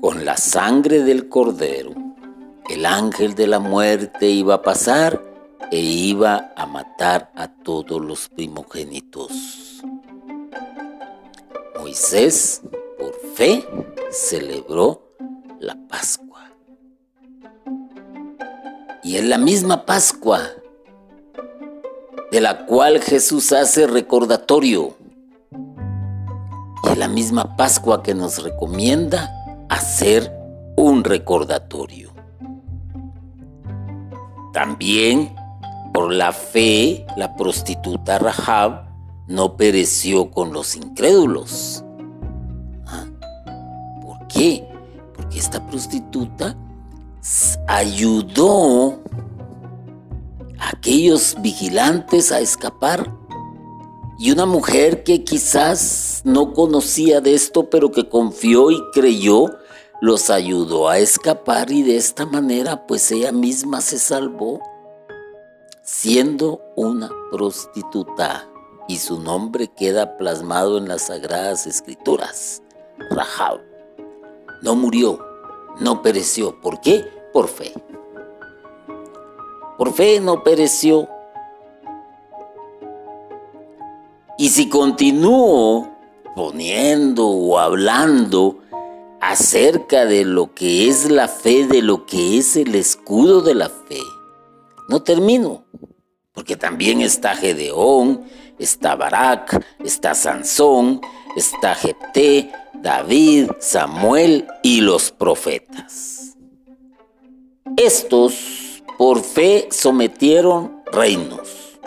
con 0.00 0.24
la 0.24 0.36
sangre 0.36 1.04
del 1.04 1.28
cordero, 1.28 1.92
el 2.68 2.86
ángel 2.86 3.36
de 3.36 3.46
la 3.46 3.60
muerte 3.60 4.30
iba 4.30 4.54
a 4.54 4.62
pasar 4.62 5.33
e 5.70 5.78
iba 5.78 6.52
a 6.56 6.66
matar 6.66 7.30
a 7.34 7.48
todos 7.48 8.00
los 8.00 8.28
primogénitos. 8.28 9.82
Moisés, 11.78 12.62
por 12.98 13.14
fe, 13.34 13.66
celebró 14.10 15.16
la 15.58 15.76
Pascua. 15.88 16.50
Y 19.02 19.16
en 19.16 19.28
la 19.28 19.38
misma 19.38 19.84
Pascua 19.84 20.40
de 22.34 22.40
la 22.40 22.66
cual 22.66 23.00
Jesús 23.00 23.52
hace 23.52 23.86
recordatorio. 23.86 24.96
Y 26.82 26.88
es 26.88 26.98
la 26.98 27.06
misma 27.06 27.56
Pascua 27.56 28.02
que 28.02 28.12
nos 28.12 28.42
recomienda 28.42 29.30
hacer 29.68 30.32
un 30.76 31.04
recordatorio. 31.04 32.10
También 34.52 35.36
por 35.94 36.12
la 36.12 36.32
fe, 36.32 37.06
la 37.16 37.36
prostituta 37.36 38.18
Rahab 38.18 38.88
no 39.28 39.56
pereció 39.56 40.28
con 40.28 40.52
los 40.52 40.74
incrédulos. 40.74 41.84
¿Ah? 42.84 43.06
¿Por 44.02 44.26
qué? 44.26 44.68
Porque 45.14 45.38
esta 45.38 45.64
prostituta 45.64 46.56
ayudó 47.68 49.04
aquellos 50.58 51.36
vigilantes 51.40 52.32
a 52.32 52.40
escapar. 52.40 53.14
Y 54.18 54.32
una 54.32 54.46
mujer 54.46 55.04
que 55.04 55.22
quizás 55.22 56.22
no 56.24 56.54
conocía 56.54 57.20
de 57.20 57.34
esto, 57.34 57.70
pero 57.70 57.92
que 57.92 58.08
confió 58.08 58.72
y 58.72 58.82
creyó, 58.92 59.46
los 60.00 60.28
ayudó 60.28 60.88
a 60.88 60.98
escapar 60.98 61.70
y 61.70 61.84
de 61.84 61.96
esta 61.96 62.26
manera 62.26 62.84
pues 62.84 63.12
ella 63.12 63.30
misma 63.30 63.80
se 63.80 64.00
salvó, 64.00 64.60
siendo 66.04 66.60
una 66.76 67.08
prostituta. 67.30 68.46
Y 68.88 68.98
su 68.98 69.20
nombre 69.20 69.68
queda 69.68 70.18
plasmado 70.18 70.76
en 70.76 70.86
las 70.86 71.06
sagradas 71.06 71.66
escrituras. 71.66 72.62
Rahab. 73.10 73.62
No 74.60 74.74
murió, 74.74 75.18
no 75.80 76.02
pereció. 76.02 76.60
¿Por 76.60 76.82
qué? 76.82 77.06
Por 77.32 77.48
fe. 77.48 77.72
Por 79.78 79.94
fe 79.94 80.20
no 80.20 80.44
pereció. 80.44 81.08
Y 84.36 84.50
si 84.50 84.68
continúo 84.68 85.88
poniendo 86.36 87.26
o 87.26 87.58
hablando 87.58 88.58
acerca 89.22 90.04
de 90.04 90.26
lo 90.26 90.52
que 90.52 90.86
es 90.86 91.10
la 91.10 91.28
fe, 91.28 91.66
de 91.66 91.80
lo 91.80 92.04
que 92.04 92.36
es 92.36 92.56
el 92.56 92.74
escudo 92.74 93.40
de 93.40 93.54
la 93.54 93.70
fe, 93.70 94.02
no 94.90 95.02
termino, 95.02 95.64
porque 96.34 96.56
también 96.56 97.00
está 97.00 97.36
Gedeón, 97.36 98.24
está 98.58 98.96
Barak, 98.96 99.64
está 99.82 100.14
Sansón, 100.14 101.00
está 101.36 101.74
Jepté, 101.74 102.52
David, 102.74 103.50
Samuel 103.60 104.46
y 104.62 104.80
los 104.80 105.12
profetas. 105.12 106.36
Estos 107.76 108.82
por 108.98 109.22
fe 109.22 109.68
sometieron 109.70 110.82
reinos, 110.92 111.78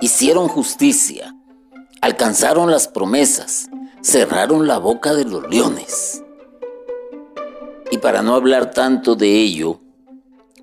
hicieron 0.00 0.48
justicia, 0.48 1.34
alcanzaron 2.00 2.70
las 2.70 2.88
promesas, 2.88 3.68
cerraron 4.02 4.66
la 4.66 4.78
boca 4.78 5.14
de 5.14 5.24
los 5.24 5.48
leones. 5.48 6.22
Y 7.90 7.98
para 7.98 8.22
no 8.22 8.34
hablar 8.34 8.70
tanto 8.70 9.14
de 9.14 9.28
ello, 9.30 9.80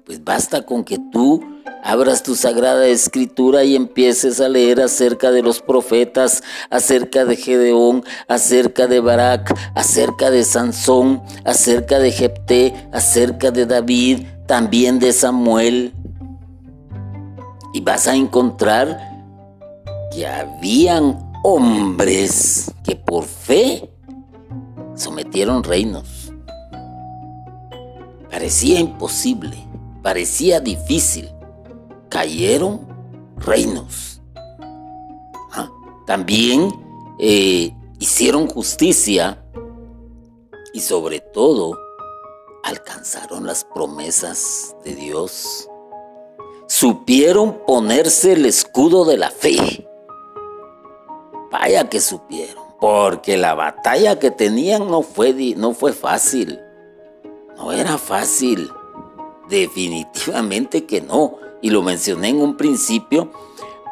pues 0.06 0.24
basta 0.24 0.66
con 0.66 0.84
que 0.84 0.98
tú 1.12 1.57
abras 1.88 2.22
tu 2.22 2.36
sagrada 2.36 2.86
escritura 2.88 3.64
y 3.64 3.76
empieces 3.76 4.42
a 4.42 4.50
leer 4.50 4.82
acerca 4.82 5.32
de 5.32 5.42
los 5.42 5.62
profetas, 5.62 6.44
acerca 6.70 7.24
de 7.24 7.38
Gedeón, 7.38 8.04
acerca 8.28 8.88
de 8.88 9.00
Barak, 9.00 9.58
acerca 9.74 10.30
de 10.30 10.44
Sansón, 10.44 11.22
acerca 11.46 12.00
de 12.00 12.12
Jepté, 12.12 12.90
acerca 12.92 13.52
de 13.52 13.66
David, 13.66 14.26
también 14.48 15.00
de 15.00 15.14
Samuel. 15.14 15.94
Y 17.74 17.80
vas 17.80 18.08
a 18.08 18.16
encontrar 18.16 19.00
que 20.12 20.28
habían 20.28 21.32
hombres 21.44 22.70
que 22.84 22.98
por 22.98 23.24
fe 23.24 23.90
sometieron 24.96 25.64
reinos. 25.64 26.34
Parecía 28.30 28.80
imposible, 28.80 29.58
parecía 30.02 30.60
difícil 30.60 31.30
cayeron 32.18 32.80
reinos. 33.38 34.24
Ah, 35.52 35.70
también 36.08 36.74
eh, 37.20 37.72
hicieron 38.00 38.48
justicia 38.48 39.46
y 40.74 40.80
sobre 40.80 41.20
todo 41.20 41.78
alcanzaron 42.64 43.46
las 43.46 43.66
promesas 43.66 44.76
de 44.84 44.96
Dios. 44.96 45.70
Supieron 46.66 47.60
ponerse 47.68 48.34
el 48.34 48.48
escudo 48.48 49.06
de 49.06 49.18
la 49.18 49.30
fe. 49.30 49.88
Vaya 51.52 51.88
que 51.88 52.02
supieron, 52.02 52.64
porque 52.82 53.38
la 53.38 53.54
batalla 53.54 54.18
que 54.18 54.32
tenían 54.32 54.90
no 54.90 55.04
fue, 55.04 55.36
no 55.56 55.76
fue 55.76 55.94
fácil. 55.94 56.60
No 57.58 57.72
era 57.72 58.00
fácil. 58.00 58.72
Definitivamente 59.50 60.88
que 60.88 61.02
no. 61.02 61.47
Y 61.62 61.70
lo 61.70 61.82
mencioné 61.82 62.30
en 62.30 62.42
un 62.42 62.58
principio 62.58 63.32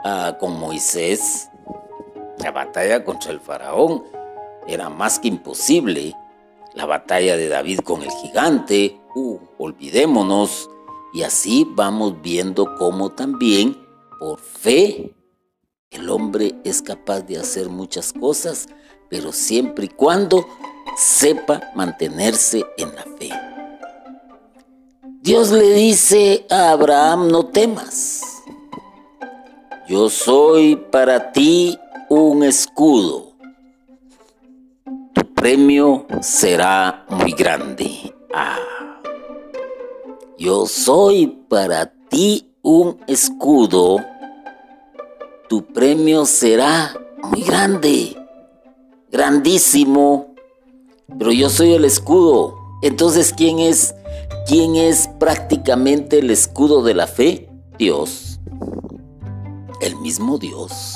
ah, 0.04 0.38
con 0.40 0.60
Moisés. 0.60 1.50
La 2.40 2.52
batalla 2.52 3.04
contra 3.04 3.32
el 3.32 3.40
faraón 3.40 4.04
era 4.68 4.90
más 4.90 5.20
que 5.20 5.28
imposible 5.28 6.16
la 6.74 6.86
batalla 6.86 7.38
de 7.38 7.48
David 7.48 7.80
con 7.80 8.04
el 8.04 8.12
gigante, 8.12 9.00
uh, 9.16 9.40
olvidémonos, 9.58 10.70
y 11.14 11.24
así 11.24 11.66
vamos 11.76 12.22
viendo 12.22 12.76
cómo 12.76 13.10
también 13.12 13.78
por 14.20 14.40
fe 14.40 15.16
el 15.92 16.10
hombre 16.10 16.56
es 16.66 16.82
capaz 16.82 17.22
de 17.22 17.38
hacer 17.38 17.70
muchas 17.70 18.12
cosas, 18.12 18.68
pero 19.10 19.32
siempre 19.32 19.86
y 19.86 19.90
cuando 19.90 20.46
sepa 20.98 21.72
mantenerse 21.74 22.66
en 22.78 22.94
la 22.96 23.04
fe. 23.18 23.55
Dios 25.26 25.52
le 25.52 25.74
dice 25.74 26.46
a 26.50 26.70
Abraham, 26.72 27.28
no 27.28 27.48
temas, 27.48 28.22
yo 29.90 30.10
soy 30.10 30.78
para 30.78 31.34
ti 31.34 31.78
un 32.10 32.44
escudo 32.44 33.36
premio 35.46 36.08
será 36.22 37.06
muy 37.08 37.32
grande. 37.34 38.16
Ah. 38.34 38.58
Yo 40.40 40.66
soy 40.66 41.28
para 41.48 41.94
ti 42.10 42.50
un 42.64 42.98
escudo. 43.06 44.04
Tu 45.48 45.64
premio 45.64 46.26
será 46.26 47.00
muy 47.22 47.44
grande, 47.44 48.18
grandísimo. 49.12 50.34
Pero 51.20 51.32
yo 51.32 51.52
soy 51.52 51.74
el 51.74 51.86
escudo. 51.86 52.56
Entonces, 52.82 53.32
¿quién 53.32 53.60
es 53.60 53.94
quién 54.46 54.76
es 54.76 55.10
prácticamente 55.20 56.20
el 56.20 56.32
escudo 56.32 56.84
de 56.84 56.94
la 56.94 57.08
fe? 57.08 57.50
Dios. 57.78 58.40
El 59.82 59.96
mismo 59.98 60.38
Dios. 60.38 60.96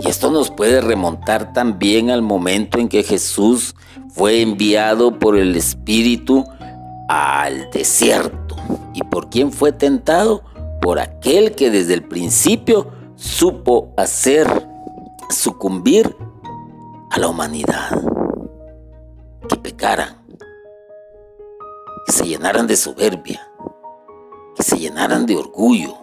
Y 0.00 0.08
esto 0.08 0.30
nos 0.30 0.50
puede 0.50 0.80
remontar 0.80 1.52
también 1.52 2.10
al 2.10 2.22
momento 2.22 2.78
en 2.78 2.88
que 2.88 3.02
Jesús 3.02 3.74
fue 4.08 4.42
enviado 4.42 5.18
por 5.18 5.36
el 5.36 5.54
Espíritu 5.56 6.44
al 7.08 7.70
desierto. 7.70 8.56
¿Y 8.94 9.02
por 9.04 9.30
quién 9.30 9.52
fue 9.52 9.72
tentado? 9.72 10.42
Por 10.80 10.98
aquel 10.98 11.54
que 11.54 11.70
desde 11.70 11.94
el 11.94 12.02
principio 12.02 12.90
supo 13.14 13.92
hacer 13.96 14.68
sucumbir 15.30 16.16
a 17.10 17.18
la 17.18 17.28
humanidad. 17.28 18.02
Que 19.48 19.56
pecaran, 19.56 20.21
que 22.06 22.12
se 22.12 22.26
llenaran 22.26 22.66
de 22.66 22.76
soberbia, 22.76 23.50
que 24.54 24.62
se 24.62 24.78
llenaran 24.78 25.26
de 25.26 25.36
orgullo. 25.36 25.94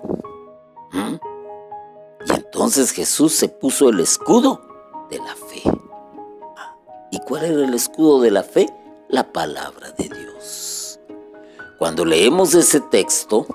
Y 2.25 2.33
entonces 2.33 2.91
Jesús 2.91 3.33
se 3.33 3.49
puso 3.49 3.89
el 3.89 3.99
escudo 3.99 4.61
de 5.09 5.17
la 5.19 5.35
fe. 5.35 5.61
¿Y 7.11 7.19
cuál 7.19 7.45
era 7.45 7.63
el 7.63 7.73
escudo 7.73 8.21
de 8.21 8.31
la 8.31 8.43
fe? 8.43 8.69
La 9.07 9.31
palabra 9.31 9.91
de 9.91 10.09
Dios. 10.09 10.99
Cuando 11.79 12.05
leemos 12.05 12.53
ese 12.53 12.81
texto, 12.81 13.47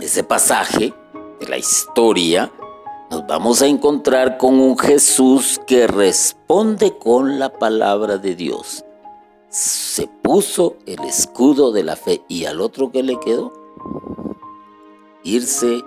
ese 0.00 0.24
pasaje 0.24 0.94
de 1.40 1.48
la 1.48 1.58
historia, 1.58 2.50
nos 3.10 3.26
vamos 3.26 3.60
a 3.62 3.66
encontrar 3.66 4.38
con 4.38 4.58
un 4.58 4.78
Jesús 4.78 5.60
que 5.66 5.86
responde 5.86 6.96
con 6.96 7.38
la 7.38 7.52
palabra 7.52 8.16
de 8.16 8.34
Dios. 8.34 8.83
Se 9.54 10.08
puso 10.08 10.78
el 10.84 11.04
escudo 11.04 11.70
de 11.70 11.84
la 11.84 11.94
fe 11.94 12.24
y 12.26 12.46
al 12.46 12.60
otro 12.60 12.90
que 12.90 13.04
le 13.04 13.20
quedó, 13.20 13.52
irse 15.22 15.80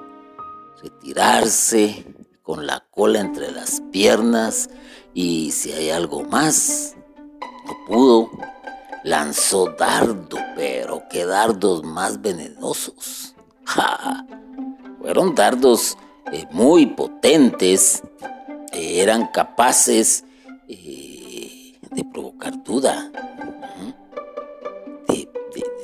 retirarse 0.82 2.06
con 2.44 2.66
la 2.66 2.86
cola 2.92 3.20
entre 3.20 3.52
las 3.52 3.82
piernas 3.92 4.70
y 5.14 5.52
si 5.52 5.74
hay 5.74 5.90
algo 5.90 6.24
más, 6.24 6.96
no 7.66 7.76
pudo. 7.86 8.32
Lanzó 9.04 9.76
dardo, 9.78 10.38
pero 10.56 11.04
qué 11.10 11.26
dardos 11.26 11.84
más 11.84 12.22
venenosos. 12.22 13.36
Fueron 15.02 15.36
dardos 15.36 15.98
eh, 16.32 16.48
muy 16.52 16.86
potentes, 16.86 18.02
eran 18.72 19.28
capaces 19.28 20.24
eh, 20.70 21.78
de 21.92 22.06
provocar 22.06 22.64
duda 22.64 23.12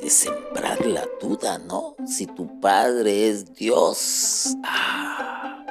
de 0.04 0.10
sembrar 0.10 0.84
la 0.84 1.02
duda, 1.18 1.56
¿no? 1.56 1.96
Si 2.06 2.26
tu 2.26 2.60
Padre 2.60 3.30
es 3.30 3.54
Dios. 3.54 4.54
Ah, 4.62 5.64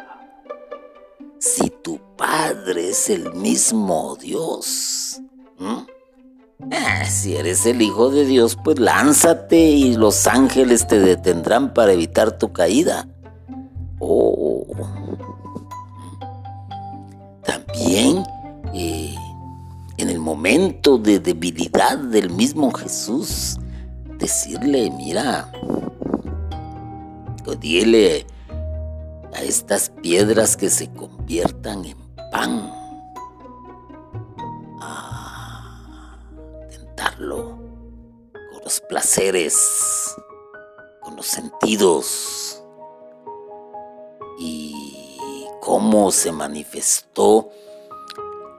si 1.38 1.69
tu 1.69 2.00
Padre 2.17 2.89
es 2.89 3.12
el 3.12 3.32
mismo 3.36 4.17
Dios. 4.19 5.22
Ah, 5.60 7.06
si 7.06 7.36
eres 7.36 7.67
el 7.67 7.84
Hijo 7.84 8.10
de 8.10 8.26
Dios, 8.26 8.58
pues 8.63 8.80
lánzate 8.80 9.56
y 9.56 9.96
los 9.98 10.26
ángeles 10.26 10.88
te 10.88 11.00
detendrán 11.00 11.76
para 11.76 11.93
evitar 11.93 12.39
tu 12.39 12.52
caída. 12.52 13.08
Oh. 14.00 14.65
También 17.43 18.24
eh, 18.74 19.15
en 19.98 20.10
el 20.10 20.17
momento 20.17 20.98
de 20.98 21.19
debilidad 21.19 22.00
del 22.00 22.32
mismo 22.32 22.72
Jesús, 22.72 23.60
decirle, 24.24 24.90
mira, 24.90 25.52
dile 27.60 28.26
a 29.34 29.42
estas 29.42 29.90
piedras 29.90 30.56
que 30.56 30.70
se 30.70 30.90
conviertan 30.94 31.84
en 31.84 31.98
pan. 32.32 32.72
A 34.80 36.18
tentarlo 36.70 37.58
con 38.34 38.64
los 38.64 38.80
placeres, 38.88 40.16
con 41.02 41.18
los 41.18 41.26
sentidos 41.26 42.64
y 44.40 45.18
cómo 45.62 46.12
se 46.12 46.32
manifestó 46.32 47.50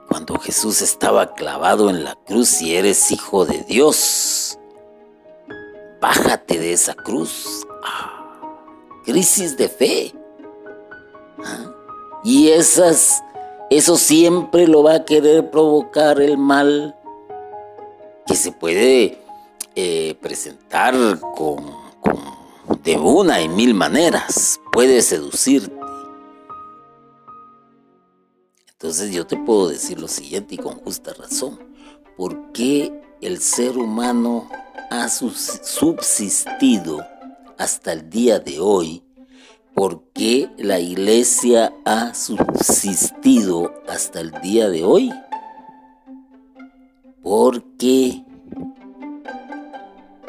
cuando 0.09 0.37
Jesús 0.37 0.83
estaba 0.83 1.33
clavado 1.33 1.89
en 1.89 2.03
la 2.03 2.15
cruz 2.27 2.61
y 2.61 2.75
eres 2.75 3.11
hijo 3.11 3.45
de 3.45 3.63
Dios 3.63 4.59
bájate 6.05 6.59
de 6.59 6.73
esa 6.73 6.93
cruz. 6.93 7.65
Ah, 7.83 8.39
crisis 9.05 9.57
de 9.57 9.67
fe. 9.67 10.13
Ah, 11.43 11.73
y 12.23 12.49
esas, 12.49 13.23
eso 13.71 13.97
siempre 13.97 14.67
lo 14.67 14.83
va 14.83 14.95
a 14.95 15.05
querer 15.05 15.49
provocar 15.49 16.21
el 16.21 16.37
mal 16.37 16.95
que 18.27 18.35
se 18.35 18.51
puede 18.51 19.17
eh, 19.75 20.15
presentar 20.21 20.93
con, 21.35 21.73
de 22.83 22.97
una 22.97 23.41
y 23.41 23.49
mil 23.49 23.73
maneras. 23.73 24.59
Puede 24.71 25.01
seducirte. 25.01 25.73
Entonces 28.73 29.11
yo 29.11 29.25
te 29.25 29.37
puedo 29.37 29.69
decir 29.69 29.99
lo 29.99 30.07
siguiente 30.07 30.53
y 30.53 30.57
con 30.59 30.75
justa 30.81 31.13
razón. 31.13 31.57
¿Por 32.15 32.51
qué 32.51 33.04
el 33.21 33.39
ser 33.39 33.77
humano 33.77 34.49
ha 34.89 35.07
subsistido 35.09 37.05
hasta 37.57 37.93
el 37.93 38.09
día 38.09 38.39
de 38.39 38.59
hoy, 38.59 39.03
¿por 39.73 40.03
qué 40.13 40.49
la 40.57 40.79
iglesia 40.79 41.73
ha 41.85 42.13
subsistido 42.13 43.73
hasta 43.87 44.19
el 44.19 44.31
día 44.41 44.69
de 44.69 44.83
hoy? 44.83 45.11
Porque 47.21 48.23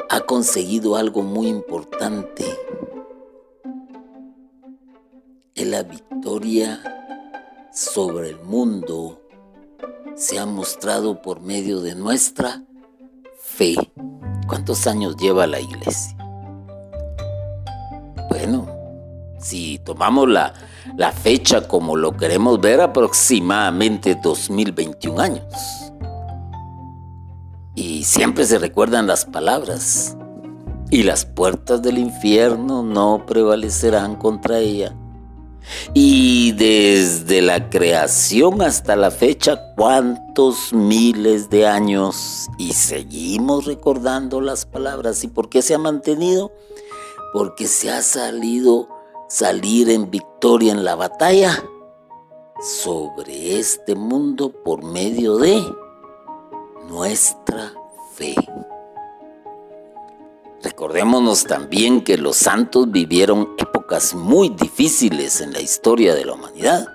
ha 0.09 0.21
conseguido 0.21 0.95
algo 0.95 1.21
muy 1.21 1.47
importante. 1.47 2.45
Es 5.53 5.67
la 5.67 5.83
victoria 5.83 6.81
sobre 7.73 8.29
el 8.29 8.39
mundo 8.39 9.21
se 10.17 10.39
ha 10.39 10.47
mostrado 10.47 11.21
por 11.21 11.41
medio 11.41 11.79
de 11.81 11.93
nuestra 11.93 12.63
fe. 13.57 13.75
¿Cuántos 14.47 14.85
años 14.87 15.17
lleva 15.17 15.47
la 15.47 15.59
iglesia? 15.59 16.15
Bueno, 18.29 18.67
Si 19.39 19.79
tomamos 19.79 20.27
la, 20.27 20.53
la 20.97 21.11
fecha 21.11 21.67
como 21.67 21.95
lo 21.95 22.17
queremos 22.17 22.59
ver, 22.59 22.81
aproximadamente 22.81 24.15
2021 24.21 25.21
años. 25.21 25.43
Y 27.75 28.03
siempre 28.03 28.45
se 28.45 28.57
recuerdan 28.57 29.05
las 29.05 29.25
palabras. 29.25 30.17
Y 30.89 31.03
las 31.03 31.25
puertas 31.25 31.81
del 31.81 31.97
infierno 31.99 32.81
no 32.81 33.25
prevalecerán 33.27 34.15
contra 34.15 34.59
ella. 34.59 34.95
Y 35.93 36.51
desde 36.53 37.41
la 37.41 37.69
creación 37.69 38.61
hasta 38.61 38.95
la 38.95 39.11
fecha, 39.11 39.73
cuántos 39.75 40.73
miles 40.73 41.49
de 41.49 41.67
años 41.67 42.47
y 42.57 42.73
seguimos 42.73 43.65
recordando 43.65 44.41
las 44.41 44.65
palabras. 44.65 45.23
¿Y 45.23 45.27
por 45.27 45.49
qué 45.49 45.61
se 45.61 45.73
ha 45.73 45.79
mantenido? 45.79 46.51
Porque 47.33 47.67
se 47.67 47.91
ha 47.91 48.01
salido 48.01 48.87
salir 49.29 49.89
en 49.89 50.09
victoria 50.09 50.71
en 50.71 50.85
la 50.85 50.95
batalla 50.95 51.63
sobre 52.61 53.59
este 53.59 53.95
mundo 53.95 54.51
por 54.63 54.83
medio 54.83 55.37
de 55.37 55.61
nuestra 56.89 57.73
fe. 58.13 58.35
Recordémonos 60.67 61.45
también 61.45 62.03
que 62.03 62.17
los 62.17 62.35
santos 62.35 62.91
vivieron 62.91 63.55
épocas 63.57 64.13
muy 64.13 64.49
difíciles 64.49 65.39
en 65.39 65.53
la 65.53 65.61
historia 65.61 66.13
de 66.13 66.25
la 66.25 66.33
humanidad. 66.33 66.89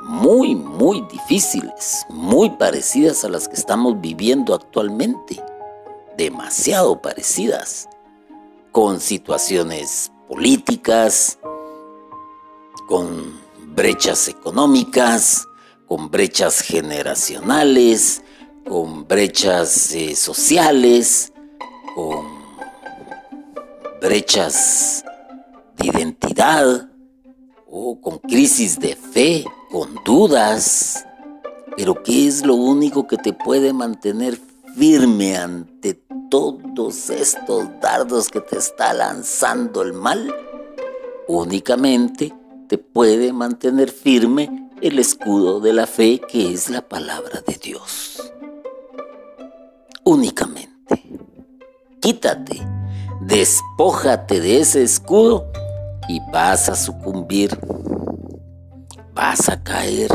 Muy, 0.00 0.54
muy 0.54 1.02
difíciles, 1.02 2.06
muy 2.08 2.48
parecidas 2.48 3.22
a 3.22 3.28
las 3.28 3.48
que 3.48 3.56
estamos 3.56 4.00
viviendo 4.00 4.54
actualmente. 4.54 5.44
Demasiado 6.16 7.02
parecidas. 7.02 7.86
Con 8.72 8.98
situaciones 8.98 10.10
políticas, 10.26 11.38
con 12.88 13.38
brechas 13.74 14.26
económicas, 14.26 15.46
con 15.86 16.10
brechas 16.10 16.62
generacionales, 16.62 18.22
con 18.66 19.06
brechas 19.06 19.92
eh, 19.92 20.16
sociales, 20.16 21.34
con 21.94 22.39
brechas 24.00 25.04
de 25.76 25.88
identidad 25.88 26.88
o 27.66 28.00
con 28.00 28.18
crisis 28.18 28.78
de 28.78 28.96
fe, 28.96 29.44
con 29.70 29.94
dudas. 30.04 31.04
Pero 31.76 32.02
¿qué 32.02 32.26
es 32.26 32.44
lo 32.44 32.54
único 32.54 33.06
que 33.06 33.16
te 33.16 33.32
puede 33.32 33.72
mantener 33.72 34.40
firme 34.74 35.36
ante 35.36 35.94
todos 36.30 37.10
estos 37.10 37.68
dardos 37.80 38.28
que 38.28 38.40
te 38.40 38.58
está 38.58 38.92
lanzando 38.94 39.82
el 39.82 39.92
mal? 39.92 40.34
Únicamente 41.28 42.34
te 42.68 42.78
puede 42.78 43.32
mantener 43.32 43.90
firme 43.90 44.70
el 44.80 44.98
escudo 44.98 45.60
de 45.60 45.72
la 45.72 45.86
fe 45.86 46.20
que 46.20 46.52
es 46.52 46.70
la 46.70 46.80
palabra 46.88 47.42
de 47.46 47.54
Dios. 47.54 48.32
Únicamente. 50.04 50.70
Quítate 52.00 52.79
despójate 53.20 54.40
de 54.40 54.60
ese 54.60 54.82
escudo 54.82 55.50
y 56.08 56.20
vas 56.32 56.68
a 56.68 56.74
sucumbir, 56.74 57.58
vas 59.14 59.48
a 59.48 59.62
caer. 59.62 60.10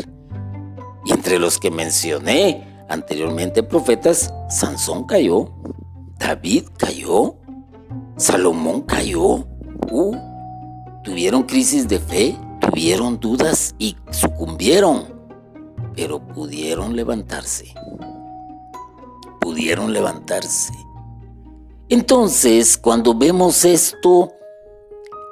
Y 1.05 1.13
entre 1.13 1.39
los 1.39 1.59
que 1.59 1.71
mencioné 1.71 2.83
anteriormente 2.89 3.63
profetas, 3.63 4.33
Sansón 4.49 5.05
cayó, 5.05 5.51
David 6.17 6.65
cayó, 6.77 7.35
Salomón 8.17 8.81
cayó, 8.81 9.45
uh, 9.91 10.15
tuvieron 11.03 11.43
crisis 11.43 11.87
de 11.87 11.99
fe, 11.99 12.37
tuvieron 12.59 13.19
dudas 13.19 13.75
y 13.77 13.95
sucumbieron, 14.09 15.13
pero 15.95 16.25
pudieron 16.25 16.95
levantarse, 16.95 17.73
pudieron 19.39 19.93
levantarse. 19.93 20.73
Entonces, 21.89 22.77
cuando 22.77 23.13
vemos 23.13 23.63
esto, 23.63 24.33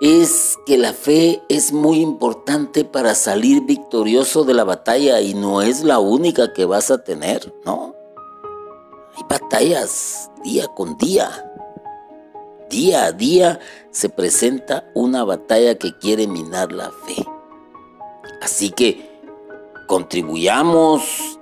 es 0.02 0.60
que 0.68 0.78
la 0.78 0.94
fe 0.94 1.42
es 1.50 1.74
muy 1.74 2.00
importante 2.00 2.86
para 2.86 3.16
salir 3.16 3.64
victorioso 3.64 4.44
de 4.44 4.54
la 4.54 4.64
batalla 4.64 5.20
y 5.22 5.34
no 5.34 5.64
es 5.64 5.84
la 5.84 5.98
única 5.98 6.54
que 6.54 6.66
vas 6.66 6.92
a 6.92 7.04
tener, 7.04 7.52
¿no? 7.66 7.96
Hay 9.16 9.24
batallas 9.28 10.30
día 10.44 10.68
con 10.68 10.96
día. 10.98 11.50
Día 12.70 13.06
a 13.06 13.12
día 13.12 13.60
se 13.90 14.10
presenta 14.10 14.92
una 14.94 15.24
batalla 15.24 15.76
que 15.76 15.98
quiere 15.98 16.28
minar 16.28 16.72
la 16.72 16.92
fe. 16.92 17.26
Así 18.42 18.70
que 18.70 19.22
contribuyamos 19.88 21.40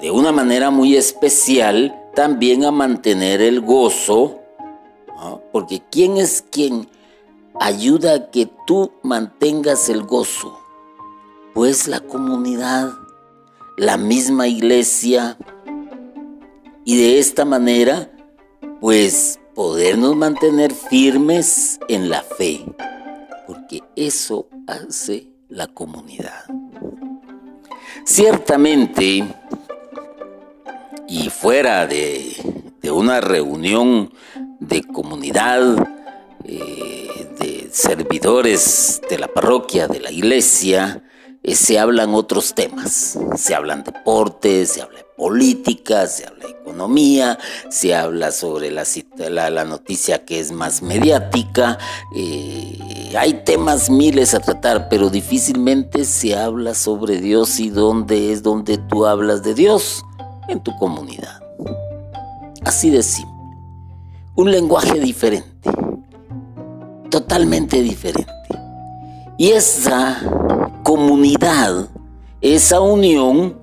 de 0.00 0.10
una 0.10 0.32
manera 0.32 0.70
muy 0.70 0.96
especial 0.96 2.01
también 2.14 2.64
a 2.64 2.70
mantener 2.70 3.40
el 3.40 3.60
gozo, 3.60 4.40
porque 5.52 5.82
¿quién 5.90 6.16
es 6.16 6.44
quien 6.50 6.88
ayuda 7.60 8.14
a 8.14 8.30
que 8.30 8.50
tú 8.66 8.92
mantengas 9.02 9.88
el 9.88 10.02
gozo? 10.02 10.58
Pues 11.54 11.86
la 11.86 12.00
comunidad, 12.00 12.90
la 13.76 13.96
misma 13.96 14.48
iglesia, 14.48 15.36
y 16.84 16.96
de 16.96 17.18
esta 17.18 17.44
manera, 17.44 18.10
pues 18.80 19.38
podernos 19.54 20.16
mantener 20.16 20.72
firmes 20.72 21.78
en 21.88 22.08
la 22.08 22.22
fe, 22.22 22.64
porque 23.46 23.82
eso 23.94 24.48
hace 24.66 25.28
la 25.48 25.68
comunidad. 25.68 26.44
Ciertamente, 28.04 29.32
y 31.08 31.30
fuera 31.30 31.86
de, 31.86 32.34
una 32.90 33.20
reunión 33.20 34.12
de 34.60 34.82
comunidad, 34.82 35.88
eh, 36.44 37.28
de 37.38 37.68
servidores 37.72 39.00
de 39.08 39.18
la 39.18 39.28
parroquia, 39.28 39.86
de 39.88 40.00
la 40.00 40.10
iglesia, 40.10 41.02
eh, 41.42 41.54
se 41.56 41.78
hablan 41.78 42.14
otros 42.14 42.54
temas. 42.54 43.18
Se 43.36 43.54
hablan 43.54 43.82
deportes, 43.82 44.70
se 44.70 44.82
habla 44.82 44.98
de 44.98 45.06
política, 45.16 46.06
se 46.06 46.26
habla 46.26 46.46
de 46.46 46.52
economía, 46.52 47.38
se 47.68 47.94
habla 47.94 48.30
sobre 48.30 48.70
la, 48.70 49.64
noticia 49.64 50.24
que 50.24 50.38
es 50.38 50.52
más 50.52 50.82
mediática. 50.82 51.78
Eh, 52.14 53.12
hay 53.16 53.42
temas 53.44 53.90
miles 53.90 54.34
a 54.34 54.40
tratar, 54.40 54.88
pero 54.88 55.10
difícilmente 55.10 56.04
se 56.04 56.36
habla 56.36 56.74
sobre 56.74 57.20
Dios 57.20 57.58
y 57.58 57.70
dónde 57.70 58.32
es 58.32 58.42
donde 58.42 58.78
tú 58.78 59.06
hablas 59.06 59.42
de 59.42 59.54
Dios 59.54 60.04
en 60.48 60.60
tu 60.60 60.74
comunidad. 60.76 61.40
Así 62.64 62.90
de 62.90 63.02
simple. 63.02 63.32
Un 64.36 64.50
lenguaje 64.50 64.98
diferente. 65.00 65.70
Totalmente 67.10 67.82
diferente. 67.82 68.32
Y 69.38 69.50
esa 69.50 70.20
comunidad, 70.82 71.88
esa 72.40 72.80
unión, 72.80 73.58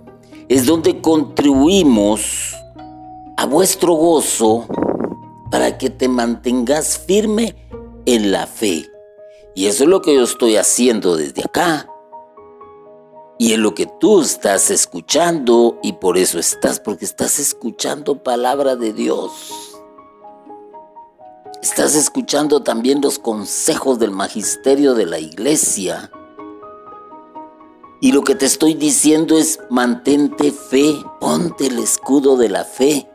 es 0.47 0.65
donde 0.65 0.99
contribuimos 1.01 2.55
a 3.37 3.45
vuestro 3.45 3.93
gozo 3.93 4.65
para 5.49 5.77
que 5.77 5.89
te 5.89 6.07
mantengas 6.07 6.97
firme 6.97 7.55
en 8.05 8.31
la 8.31 8.47
fe. 8.47 8.85
Y 9.55 9.67
eso 9.67 9.83
es 9.83 9.89
lo 9.89 10.01
que 10.01 10.15
yo 10.15 10.23
estoy 10.23 10.55
haciendo 10.57 11.17
desde 11.17 11.43
acá, 11.43 11.87
y 13.37 13.53
en 13.53 13.63
lo 13.63 13.73
que 13.73 13.88
tú 13.99 14.21
estás 14.21 14.71
escuchando 14.71 15.77
y 15.83 15.93
por 15.93 16.17
eso 16.17 16.39
estás, 16.39 16.79
porque 16.79 17.05
estás 17.05 17.39
escuchando 17.39 18.23
palabra 18.23 18.75
de 18.75 18.93
Dios. 18.93 19.77
Estás 21.62 21.95
escuchando 21.95 22.63
también 22.63 23.01
los 23.01 23.19
consejos 23.19 23.99
del 23.99 24.12
magisterio 24.12 24.93
de 24.93 25.05
la 25.05 25.19
iglesia. 25.19 26.09
Y 27.99 28.13
lo 28.13 28.23
que 28.23 28.35
te 28.35 28.45
estoy 28.45 28.75
diciendo 28.75 29.38
es 29.38 29.59
mantente 29.69 30.51
fe, 30.51 30.95
ponte 31.19 31.67
el 31.67 31.79
escudo 31.79 32.38
de 32.38 32.47
la 32.47 32.63
fe. 32.63 33.09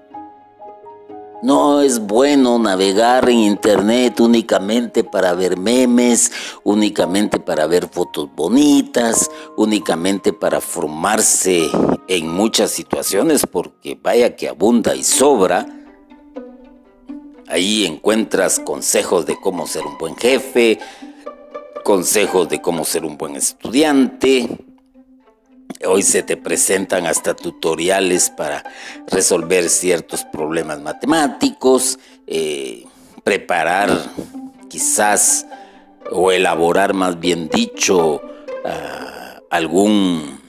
No 1.44 1.82
es 1.82 2.00
bueno 2.00 2.58
navegar 2.58 3.28
en 3.28 3.40
internet 3.40 4.18
únicamente 4.18 5.04
para 5.04 5.34
ver 5.34 5.58
memes, 5.58 6.32
únicamente 6.62 7.38
para 7.38 7.66
ver 7.66 7.86
fotos 7.86 8.30
bonitas, 8.34 9.30
únicamente 9.58 10.32
para 10.32 10.62
formarse 10.62 11.68
en 12.08 12.30
muchas 12.30 12.70
situaciones, 12.70 13.44
porque 13.44 13.94
vaya 14.02 14.34
que 14.36 14.48
abunda 14.48 14.96
y 14.96 15.02
sobra. 15.04 15.66
Ahí 17.46 17.84
encuentras 17.84 18.58
consejos 18.58 19.26
de 19.26 19.36
cómo 19.38 19.66
ser 19.66 19.82
un 19.84 19.98
buen 19.98 20.16
jefe, 20.16 20.78
consejos 21.84 22.48
de 22.48 22.62
cómo 22.62 22.86
ser 22.86 23.04
un 23.04 23.18
buen 23.18 23.36
estudiante, 23.36 24.48
Hoy 25.86 26.02
se 26.02 26.22
te 26.22 26.36
presentan 26.36 27.06
hasta 27.06 27.34
tutoriales 27.34 28.30
para 28.30 28.64
resolver 29.06 29.68
ciertos 29.68 30.24
problemas 30.24 30.80
matemáticos, 30.80 31.98
eh, 32.26 32.84
preparar 33.22 33.90
quizás 34.68 35.46
o 36.10 36.32
elaborar 36.32 36.94
más 36.94 37.18
bien 37.18 37.48
dicho 37.48 38.20
ah, 38.64 39.40
algún 39.50 40.40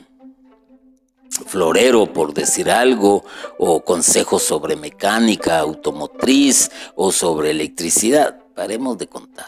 florero, 1.45 2.11
por 2.13 2.33
decir 2.33 2.71
algo, 2.71 3.25
o 3.57 3.83
consejos 3.83 4.43
sobre 4.43 4.75
mecánica 4.75 5.59
automotriz 5.59 6.71
o 6.95 7.11
sobre 7.11 7.51
electricidad. 7.51 8.39
Paremos 8.55 8.97
de 8.97 9.07
contar. 9.07 9.47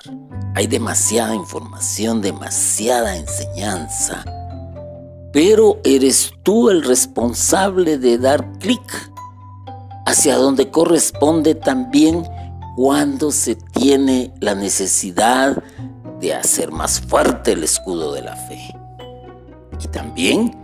Hay 0.53 0.67
demasiada 0.67 1.33
información, 1.33 2.21
demasiada 2.21 3.15
enseñanza, 3.15 4.25
pero 5.31 5.79
eres 5.83 6.31
tú 6.43 6.69
el 6.69 6.83
responsable 6.83 7.97
de 7.97 8.17
dar 8.17 8.51
clic 8.59 9.11
hacia 10.05 10.37
donde 10.37 10.69
corresponde 10.69 11.55
también 11.55 12.23
cuando 12.75 13.31
se 13.31 13.55
tiene 13.55 14.33
la 14.39 14.55
necesidad 14.55 15.63
de 16.19 16.33
hacer 16.33 16.71
más 16.71 17.01
fuerte 17.01 17.53
el 17.53 17.63
escudo 17.63 18.13
de 18.13 18.21
la 18.21 18.35
fe. 18.35 18.59
Y 19.83 19.87
también 19.87 20.55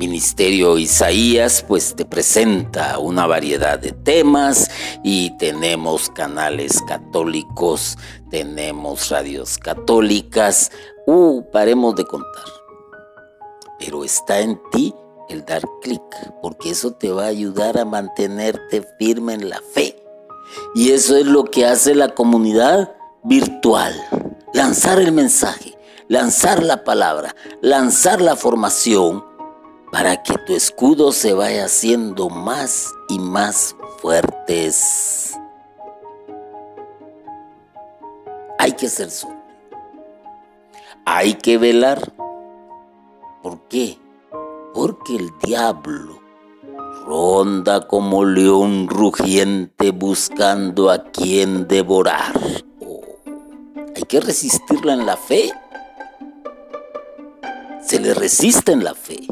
Ministerio 0.00 0.78
Isaías 0.78 1.64
pues 1.66 1.94
te 1.94 2.04
presenta 2.04 2.98
una 2.98 3.26
variedad 3.26 3.78
de 3.78 3.92
temas 3.92 4.70
y 5.04 5.36
tenemos 5.36 6.08
canales 6.08 6.80
católicos, 6.88 7.98
tenemos 8.30 9.10
radios 9.10 9.58
católicas, 9.58 10.72
uh, 11.06 11.42
paremos 11.52 11.96
de 11.96 12.04
contar. 12.04 12.59
Pero 13.80 14.04
está 14.04 14.38
en 14.40 14.60
ti 14.70 14.94
el 15.28 15.44
dar 15.44 15.62
clic, 15.80 16.02
porque 16.40 16.70
eso 16.70 16.92
te 16.92 17.10
va 17.10 17.24
a 17.24 17.28
ayudar 17.28 17.78
a 17.78 17.84
mantenerte 17.84 18.86
firme 18.98 19.34
en 19.34 19.48
la 19.48 19.60
fe. 19.60 19.96
Y 20.74 20.92
eso 20.92 21.16
es 21.16 21.26
lo 21.26 21.44
que 21.44 21.66
hace 21.66 21.94
la 21.94 22.14
comunidad 22.14 22.94
virtual, 23.22 23.94
lanzar 24.52 25.00
el 25.00 25.12
mensaje, 25.12 25.76
lanzar 26.08 26.62
la 26.62 26.84
palabra, 26.84 27.34
lanzar 27.60 28.20
la 28.20 28.36
formación 28.36 29.24
para 29.92 30.22
que 30.22 30.34
tu 30.46 30.54
escudo 30.54 31.12
se 31.12 31.32
vaya 31.32 31.64
haciendo 31.64 32.28
más 32.28 32.92
y 33.08 33.18
más 33.18 33.74
fuertes. 33.98 35.34
Hay 38.58 38.72
que 38.72 38.88
ser 38.88 39.10
sobre. 39.10 39.38
Hay 41.04 41.34
que 41.34 41.58
velar. 41.58 42.12
¿Por 43.42 43.68
qué? 43.68 43.98
Porque 44.74 45.16
el 45.16 45.30
diablo 45.42 46.20
ronda 47.06 47.86
como 47.86 48.24
león 48.24 48.88
rugiente 48.88 49.90
buscando 49.90 50.90
a 50.90 51.04
quien 51.04 51.66
devorar. 51.66 52.38
Oh, 52.80 53.00
hay 53.96 54.02
que 54.02 54.20
resistirla 54.20 54.92
en 54.92 55.06
la 55.06 55.16
fe. 55.16 55.52
Se 57.82 57.98
le 57.98 58.14
resiste 58.14 58.72
en 58.72 58.84
la 58.84 58.94
fe 58.94 59.26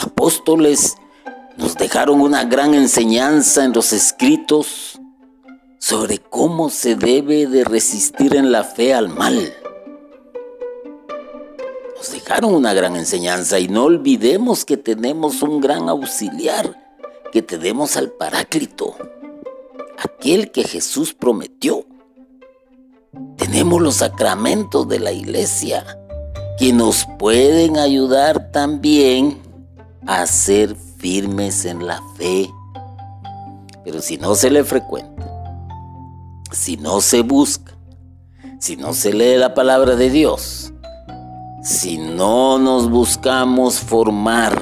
apóstoles 0.00 0.96
nos 1.56 1.74
dejaron 1.74 2.20
una 2.20 2.44
gran 2.44 2.74
enseñanza 2.74 3.64
en 3.64 3.72
los 3.72 3.92
escritos 3.92 5.00
sobre 5.78 6.18
cómo 6.18 6.70
se 6.70 6.94
debe 6.94 7.46
de 7.46 7.64
resistir 7.64 8.36
en 8.36 8.52
la 8.52 8.64
fe 8.64 8.94
al 8.94 9.08
mal. 9.08 9.52
Nos 12.02 12.10
dejaron 12.10 12.52
una 12.52 12.74
gran 12.74 12.96
enseñanza 12.96 13.60
y 13.60 13.68
no 13.68 13.84
olvidemos 13.84 14.64
que 14.64 14.76
tenemos 14.76 15.40
un 15.40 15.60
gran 15.60 15.88
auxiliar, 15.88 16.76
que 17.30 17.42
tenemos 17.42 17.96
al 17.96 18.10
Paráclito, 18.10 18.96
aquel 19.96 20.50
que 20.50 20.64
Jesús 20.64 21.14
prometió. 21.14 21.86
Tenemos 23.36 23.80
los 23.80 23.94
sacramentos 23.94 24.88
de 24.88 24.98
la 24.98 25.12
iglesia 25.12 25.96
que 26.58 26.72
nos 26.72 27.06
pueden 27.20 27.78
ayudar 27.78 28.50
también 28.50 29.40
a 30.04 30.26
ser 30.26 30.74
firmes 30.98 31.64
en 31.64 31.86
la 31.86 32.02
fe. 32.16 32.50
Pero 33.84 34.02
si 34.02 34.18
no 34.18 34.34
se 34.34 34.50
le 34.50 34.64
frecuenta, 34.64 35.24
si 36.50 36.76
no 36.76 37.00
se 37.00 37.22
busca, 37.22 37.78
si 38.58 38.76
no 38.76 38.92
se 38.92 39.12
lee 39.12 39.36
la 39.36 39.54
palabra 39.54 39.94
de 39.94 40.10
Dios, 40.10 40.61
si 41.62 41.96
no 41.96 42.58
nos 42.58 42.90
buscamos 42.90 43.78
formar 43.78 44.60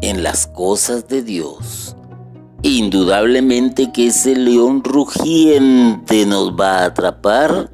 en 0.00 0.22
las 0.22 0.46
cosas 0.46 1.06
de 1.06 1.22
Dios, 1.22 1.94
indudablemente 2.62 3.92
que 3.92 4.06
ese 4.06 4.34
león 4.34 4.82
rugiente 4.82 6.24
nos 6.24 6.58
va 6.58 6.78
a 6.78 6.84
atrapar 6.86 7.70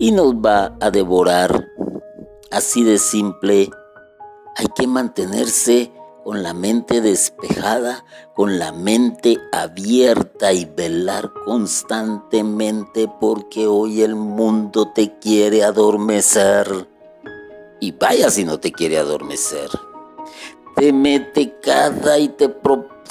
y 0.00 0.10
nos 0.10 0.34
va 0.34 0.76
a 0.80 0.90
devorar. 0.90 1.68
Así 2.50 2.82
de 2.82 2.98
simple, 2.98 3.70
hay 4.56 4.66
que 4.74 4.88
mantenerse 4.88 5.92
con 6.24 6.42
la 6.42 6.52
mente 6.52 7.00
despejada, 7.00 8.04
con 8.34 8.58
la 8.58 8.72
mente 8.72 9.38
abierta 9.52 10.52
y 10.52 10.64
velar 10.64 11.30
constantemente 11.44 13.08
porque 13.20 13.68
hoy 13.68 14.02
el 14.02 14.16
mundo 14.16 14.90
te 14.92 15.16
quiere 15.20 15.62
adormecer. 15.62 16.95
Y 17.80 17.92
vaya 17.92 18.30
si 18.30 18.44
no 18.44 18.58
te 18.58 18.72
quiere 18.72 18.98
adormecer. 18.98 19.70
Te 20.76 20.92
mete 20.92 21.58
cada 21.60 22.18
y 22.18 22.28
te 22.28 22.54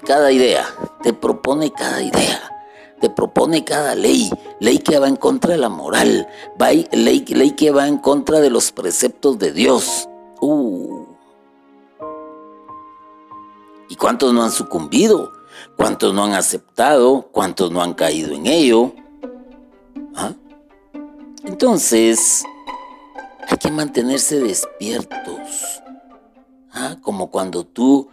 cada 0.06 0.32
idea, 0.32 0.68
te 1.02 1.14
propone 1.14 1.72
cada 1.72 2.02
idea 2.02 2.52
te 3.00 3.10
propone 3.10 3.64
cada 3.64 3.96
ley, 3.96 4.32
ley 4.60 4.80
que 4.80 4.98
va 5.00 5.08
en 5.08 5.16
contra 5.16 5.52
de 5.52 5.58
la 5.58 5.70
moral, 5.70 6.28
ley, 6.92 7.26
ley 7.28 7.52
que 7.52 7.72
va 7.72 7.88
en 7.88 7.98
contra 7.98 8.40
de 8.40 8.50
los 8.50 8.72
preceptos 8.72 9.38
de 9.38 9.52
Dios. 9.52 10.08
Uh, 10.42 11.06
¿Y 13.90 13.96
cuántos 13.96 14.34
no 14.34 14.44
han 14.44 14.52
sucumbido? 14.52 15.32
¿Cuántos 15.78 16.14
no 16.14 16.24
han 16.24 16.34
aceptado? 16.34 17.28
¿Cuántos 17.32 17.72
no 17.72 17.82
han 17.82 17.94
caído 17.94 18.34
en 18.34 18.48
ello? 18.48 18.94
¿Ah? 20.16 20.34
Entonces, 21.44 22.44
hay 23.48 23.58
que 23.58 23.72
mantenerse 23.72 24.40
despiertos. 24.40 25.82
¿Ah? 26.72 26.98
Como 27.02 27.32
cuando 27.32 27.66
tú 27.66 28.10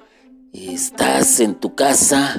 estás 0.53 1.41
en 1.41 1.55
tu 1.55 1.75
casa, 1.75 2.39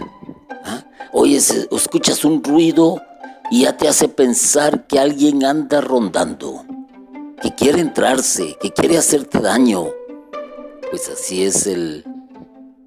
¿ah? 0.63 0.85
oyes, 1.11 1.67
escuchas 1.71 2.23
un 2.23 2.43
ruido 2.43 3.01
y 3.51 3.63
ya 3.63 3.75
te 3.75 3.87
hace 3.87 4.07
pensar 4.07 4.87
que 4.87 4.99
alguien 4.99 5.43
anda 5.43 5.81
rondando, 5.81 6.65
que 7.41 7.53
quiere 7.55 7.81
entrarse, 7.81 8.57
que 8.61 8.71
quiere 8.71 8.97
hacerte 8.97 9.39
daño. 9.39 9.87
Pues 10.89 11.09
así 11.09 11.43
es 11.43 11.67
el, 11.67 12.05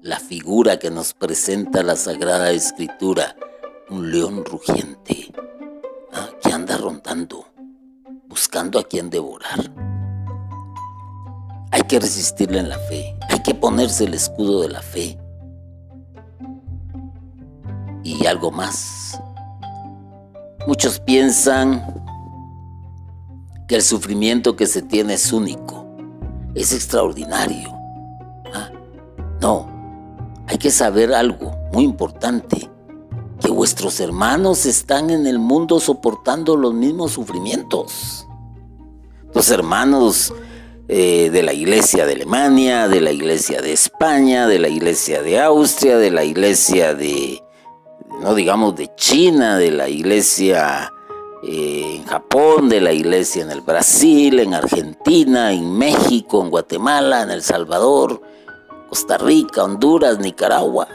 la 0.01 0.19
figura 0.19 0.79
que 0.79 0.89
nos 0.89 1.13
presenta 1.13 1.83
la 1.83 1.95
Sagrada 1.95 2.51
Escritura, 2.51 3.35
un 3.89 4.11
león 4.11 4.45
rugiente, 4.45 5.33
¿ah? 6.13 6.29
que 6.41 6.51
anda 6.51 6.77
rondando, 6.77 7.45
buscando 8.27 8.79
a 8.79 8.83
quien 8.83 9.09
devorar. 9.09 9.96
Hay 11.71 11.81
que 11.83 11.99
resistirle 11.99 12.59
en 12.59 12.69
la 12.69 12.77
fe, 12.77 13.15
hay 13.29 13.39
que 13.41 13.53
ponerse 13.53 14.05
el 14.05 14.13
escudo 14.13 14.61
de 14.61 14.69
la 14.69 14.81
fe. 14.81 15.17
Y 18.03 18.25
algo 18.25 18.51
más. 18.51 19.21
Muchos 20.65 20.99
piensan 20.99 21.85
que 23.67 23.75
el 23.75 23.81
sufrimiento 23.81 24.55
que 24.55 24.65
se 24.65 24.81
tiene 24.81 25.15
es 25.15 25.31
único, 25.33 25.85
es 26.55 26.73
extraordinario. 26.73 27.69
¿ah? 28.53 28.69
No, 29.41 29.67
hay 30.47 30.57
que 30.57 30.71
saber 30.71 31.13
algo 31.13 31.53
muy 31.73 31.83
importante, 31.83 32.69
que 33.41 33.51
vuestros 33.51 33.99
hermanos 33.99 34.65
están 34.65 35.09
en 35.09 35.27
el 35.27 35.39
mundo 35.39 35.79
soportando 35.79 36.55
los 36.55 36.73
mismos 36.73 37.11
sufrimientos. 37.11 38.25
Los 39.33 39.51
hermanos 39.51 40.33
eh, 40.89 41.29
de 41.31 41.43
la 41.43 41.51
iglesia 41.51 42.05
de 42.05 42.13
Alemania, 42.13 42.87
de 42.87 43.01
la 43.01 43.11
iglesia 43.11 43.61
de 43.61 43.73
España, 43.73 44.47
de 44.47 44.57
la 44.57 44.69
iglesia 44.69 45.21
de 45.21 45.39
Austria, 45.39 45.97
de 45.97 46.11
la 46.11 46.23
iglesia 46.23 46.93
de, 46.93 47.43
no 48.21 48.33
digamos 48.33 48.75
de 48.77 48.89
China, 48.95 49.57
de 49.57 49.71
la 49.71 49.89
iglesia 49.89 50.93
eh, 51.43 51.97
en 51.97 52.05
Japón, 52.05 52.69
de 52.69 52.79
la 52.79 52.93
iglesia 52.93 53.43
en 53.43 53.51
el 53.51 53.59
Brasil, 53.59 54.39
en 54.39 54.53
Argentina, 54.53 55.51
en 55.51 55.77
México, 55.77 56.41
en 56.41 56.49
Guatemala, 56.49 57.23
en 57.23 57.31
El 57.31 57.41
Salvador, 57.41 58.21
Costa 58.87 59.17
Rica, 59.17 59.65
Honduras, 59.65 60.19
Nicaragua, 60.19 60.87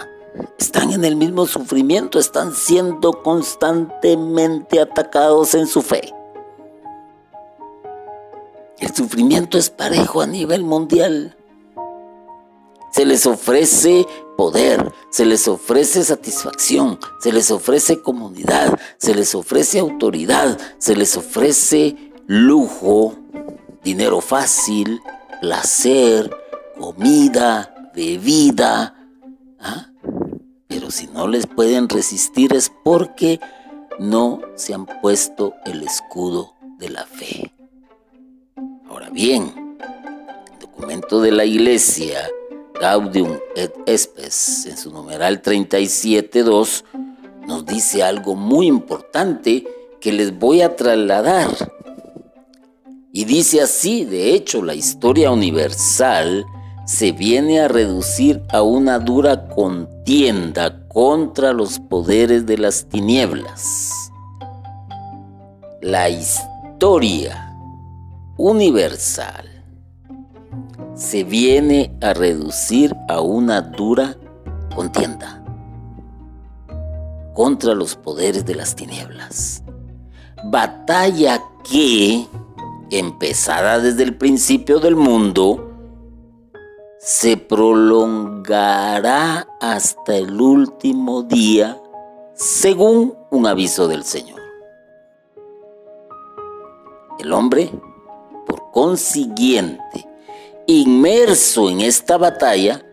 están 0.59 0.91
en 0.93 1.05
el 1.05 1.17
mismo 1.17 1.45
sufrimiento, 1.45 2.19
están 2.19 2.55
siendo 2.55 3.23
constantemente 3.23 4.81
atacados 4.81 5.55
en 5.55 5.67
su 5.67 5.83
fe. 5.83 6.15
El 8.83 8.93
sufrimiento 8.93 9.59
es 9.59 9.71
parejo 9.71 10.23
a 10.23 10.27
nivel 10.27 10.65
mundial. 10.65 11.37
Se 12.91 13.07
les 13.07 13.27
ofrece 13.27 14.05
poder, 14.37 14.93
se 15.09 15.25
les 15.25 15.47
ofrece 15.47 16.03
satisfacción, 16.03 16.99
se 17.21 17.33
les 17.33 17.53
ofrece 17.53 18.03
comunidad, 18.03 18.77
se 18.99 19.15
les 19.15 19.37
ofrece 19.37 19.79
autoridad, 19.79 20.59
se 20.79 20.97
les 20.97 21.17
ofrece 21.17 22.13
lujo, 22.27 23.15
dinero 23.85 24.21
fácil, 24.21 25.01
placer, 25.41 26.37
comida, 26.77 27.93
bebida. 27.95 28.97
¿ah? 29.61 29.93
Pero 30.67 30.91
si 30.91 31.07
no 31.07 31.29
les 31.29 31.47
pueden 31.47 31.89
resistir 31.89 32.53
es 32.53 32.73
porque 32.83 33.39
no 34.01 34.41
se 34.57 34.75
han 34.75 34.87
puesto 34.87 35.55
el 35.67 35.85
escudo 35.85 36.57
de 36.81 36.89
la 36.89 37.07
fe. 37.07 37.53
Ahora 38.93 39.09
bien, 39.09 39.79
el 40.53 40.59
documento 40.61 41.23
de 41.23 41.33
la 41.33 41.47
iglesia 41.47 42.29
Gaudium 42.79 43.39
et 43.57 43.73
Spes, 43.97 44.67
en 44.67 44.77
su 44.77 44.93
numeral 44.93 45.41
37.2, 45.41 46.85
nos 47.47 47.65
dice 47.65 48.03
algo 48.03 48.35
muy 48.35 48.67
importante 48.67 49.67
que 49.99 50.13
les 50.13 50.39
voy 50.39 50.61
a 50.61 50.77
trasladar. 50.77 51.49
Y 53.15 53.25
dice 53.25 53.63
así, 53.63 54.05
de 54.05 54.35
hecho, 54.35 54.63
la 54.63 54.75
historia 54.75 55.31
universal 55.31 56.45
se 56.87 57.13
viene 57.13 57.61
a 57.61 57.69
reducir 57.69 58.43
a 58.51 58.61
una 58.61 58.99
dura 58.99 59.49
contienda 59.49 60.87
contra 60.89 61.55
los 61.55 61.79
poderes 61.79 62.45
de 62.45 62.59
las 62.59 62.85
tinieblas. 62.91 64.13
La 65.81 66.11
historia 66.11 67.52
universal 68.43 69.49
se 70.97 71.23
viene 71.23 71.97
a 72.01 72.13
reducir 72.13 72.93
a 73.09 73.21
una 73.21 73.61
dura 73.61 74.17
contienda 74.75 75.45
contra 77.35 77.73
los 77.73 77.95
poderes 77.95 78.45
de 78.45 78.57
las 78.57 78.75
tinieblas. 78.75 79.63
Batalla 80.43 81.41
que, 81.63 82.27
empezada 82.91 83.79
desde 83.79 84.03
el 84.03 84.19
principio 84.19 84.81
del 84.81 84.97
mundo, 84.97 85.71
se 86.99 87.37
prolongará 87.37 87.87
hasta 89.61 90.17
el 90.17 90.41
último 90.41 91.23
día, 91.23 91.81
según 92.35 93.15
un 93.31 93.47
aviso 93.47 93.87
del 93.87 94.03
Señor. 94.03 94.41
El 97.21 97.33
hombre, 97.33 97.71
por 98.53 98.71
consiguiente, 98.71 100.07
inmerso 100.67 101.71
en 101.71 101.81
esta 101.81 102.19
batalla, 102.19 102.85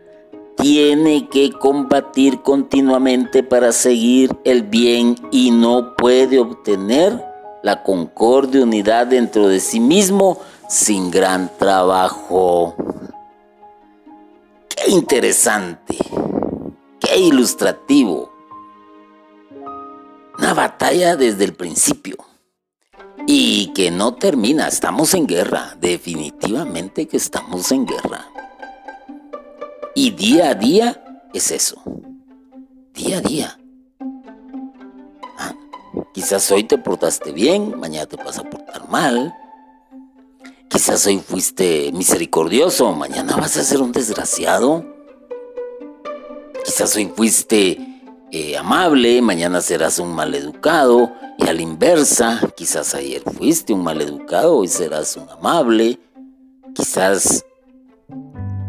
tiene 0.56 1.28
que 1.28 1.52
combatir 1.52 2.41
continuamente 2.43 3.43
para 3.43 3.74
seguir 3.74 4.32
el 4.45 4.63
bien 4.63 5.17
y 5.32 5.52
no 5.52 5.98
puede 5.98 6.39
obtener 6.39 7.22
la 7.62 7.84
concordia 7.84 8.63
unidad 8.63 9.08
dentro 9.08 9.50
de 9.50 9.60
sí 9.60 9.82
mismo 9.82 10.39
sin 10.69 11.12
gran 11.12 11.52
trabajo. 11.58 12.74
Qué 14.69 14.91
interesante, 14.91 15.98
qué 17.02 17.17
ilustrativo. 17.17 18.32
Una 20.38 20.54
batalla 20.54 21.17
desde 21.17 21.43
el 21.43 21.54
principio 21.54 22.28
y 23.27 23.71
que 23.73 23.91
no 23.91 24.15
termina. 24.15 24.67
Estamos 24.67 25.13
en 25.13 25.27
guerra, 25.27 25.75
definitivamente 25.79 27.08
que 27.08 27.17
estamos 27.17 27.71
en 27.71 27.86
guerra. 27.86 28.27
Y 29.95 30.12
día 30.12 30.51
a 30.51 30.55
día 30.55 31.03
es 31.34 31.51
eso. 31.51 31.82
Día 32.93 33.17
a 33.17 33.21
día. 33.21 33.60
Ah, 35.38 35.53
quizás 36.13 36.51
hoy 36.51 36.63
te 36.63 36.77
portaste 36.77 37.32
bien, 37.32 37.79
mañana 37.79 38.05
te 38.05 38.17
vas 38.17 38.38
a 38.38 38.43
portar 38.43 38.88
mal. 38.89 39.34
Quizás 40.69 41.05
hoy 41.08 41.19
fuiste 41.19 41.91
misericordioso, 41.91 42.93
mañana 42.93 43.36
vas 43.36 43.58
a 43.58 43.63
ser 43.63 43.82
un 43.82 43.91
desgraciado. 43.91 44.86
Quizás 46.63 46.95
hoy 46.95 47.12
fuiste 47.15 47.88
eh, 48.31 48.57
amable, 48.57 49.21
mañana 49.21 49.61
serás 49.61 49.99
un 49.99 50.13
maleducado. 50.13 51.11
Y 51.37 51.47
a 51.47 51.53
la 51.53 51.61
inversa, 51.61 52.39
quizás 52.55 52.93
ayer 52.93 53.23
fuiste 53.23 53.73
un 53.73 53.83
maleducado, 53.83 54.57
hoy 54.57 54.67
serás 54.67 55.15
un 55.17 55.27
amable. 55.29 55.99
Quizás 56.75 57.43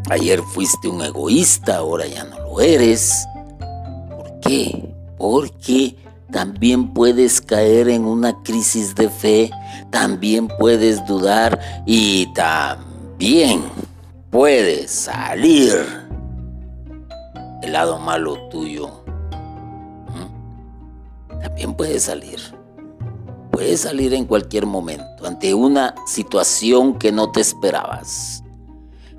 ayer 0.08 0.40
fuiste 0.42 0.88
un 0.88 1.02
egoísta, 1.02 1.76
ahora 1.76 2.06
ya 2.06 2.24
no 2.24 2.38
lo 2.38 2.60
eres. 2.60 3.26
¿Por 4.10 4.40
qué? 4.40 4.94
Porque 5.18 5.96
también 6.30 6.94
puedes 6.94 7.40
caer 7.40 7.88
en 7.88 8.04
una 8.04 8.40
crisis 8.42 8.94
de 8.94 9.10
fe, 9.10 9.50
también 9.90 10.48
puedes 10.58 11.04
dudar 11.06 11.60
y 11.86 12.32
también 12.34 13.64
puedes 14.30 14.90
salir 14.90 15.74
el 17.62 17.72
lado 17.72 17.98
malo 17.98 18.48
tuyo 18.48 18.99
también 21.42 21.74
puede 21.74 21.98
salir. 22.00 22.38
Puede 23.50 23.76
salir 23.76 24.14
en 24.14 24.26
cualquier 24.26 24.66
momento, 24.66 25.26
ante 25.26 25.53
una 25.55 25.94
situación 26.07 26.98
que 26.98 27.12
no 27.12 27.31
te 27.31 27.40
esperabas. 27.40 28.42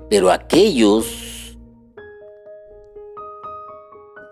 Pero 0.08 0.30
aquellos 0.30 1.56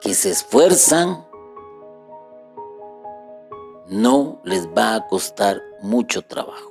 que 0.01 0.15
se 0.15 0.31
esfuerzan, 0.31 1.27
no 3.89 4.41
les 4.45 4.69
va 4.69 4.95
a 4.95 5.07
costar 5.09 5.61
mucho 5.83 6.23
trabajo 6.23 6.71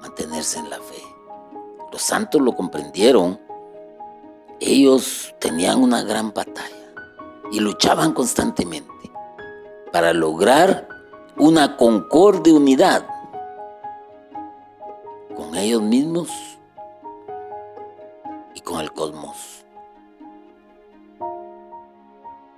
mantenerse 0.00 0.58
en 0.58 0.70
la 0.70 0.80
fe. 0.80 1.02
Los 1.92 2.02
santos 2.02 2.40
lo 2.40 2.54
comprendieron. 2.54 3.38
Ellos 4.60 5.34
tenían 5.38 5.82
una 5.82 6.02
gran 6.02 6.32
batalla 6.32 6.94
y 7.52 7.60
luchaban 7.60 8.12
constantemente 8.12 8.99
para 9.92 10.12
lograr 10.12 10.88
una 11.36 11.76
concorde 11.76 12.52
unidad 12.52 13.06
con 15.36 15.54
ellos 15.56 15.82
mismos 15.82 16.28
y 18.54 18.60
con 18.60 18.80
el 18.80 18.92
cosmos. 18.92 19.64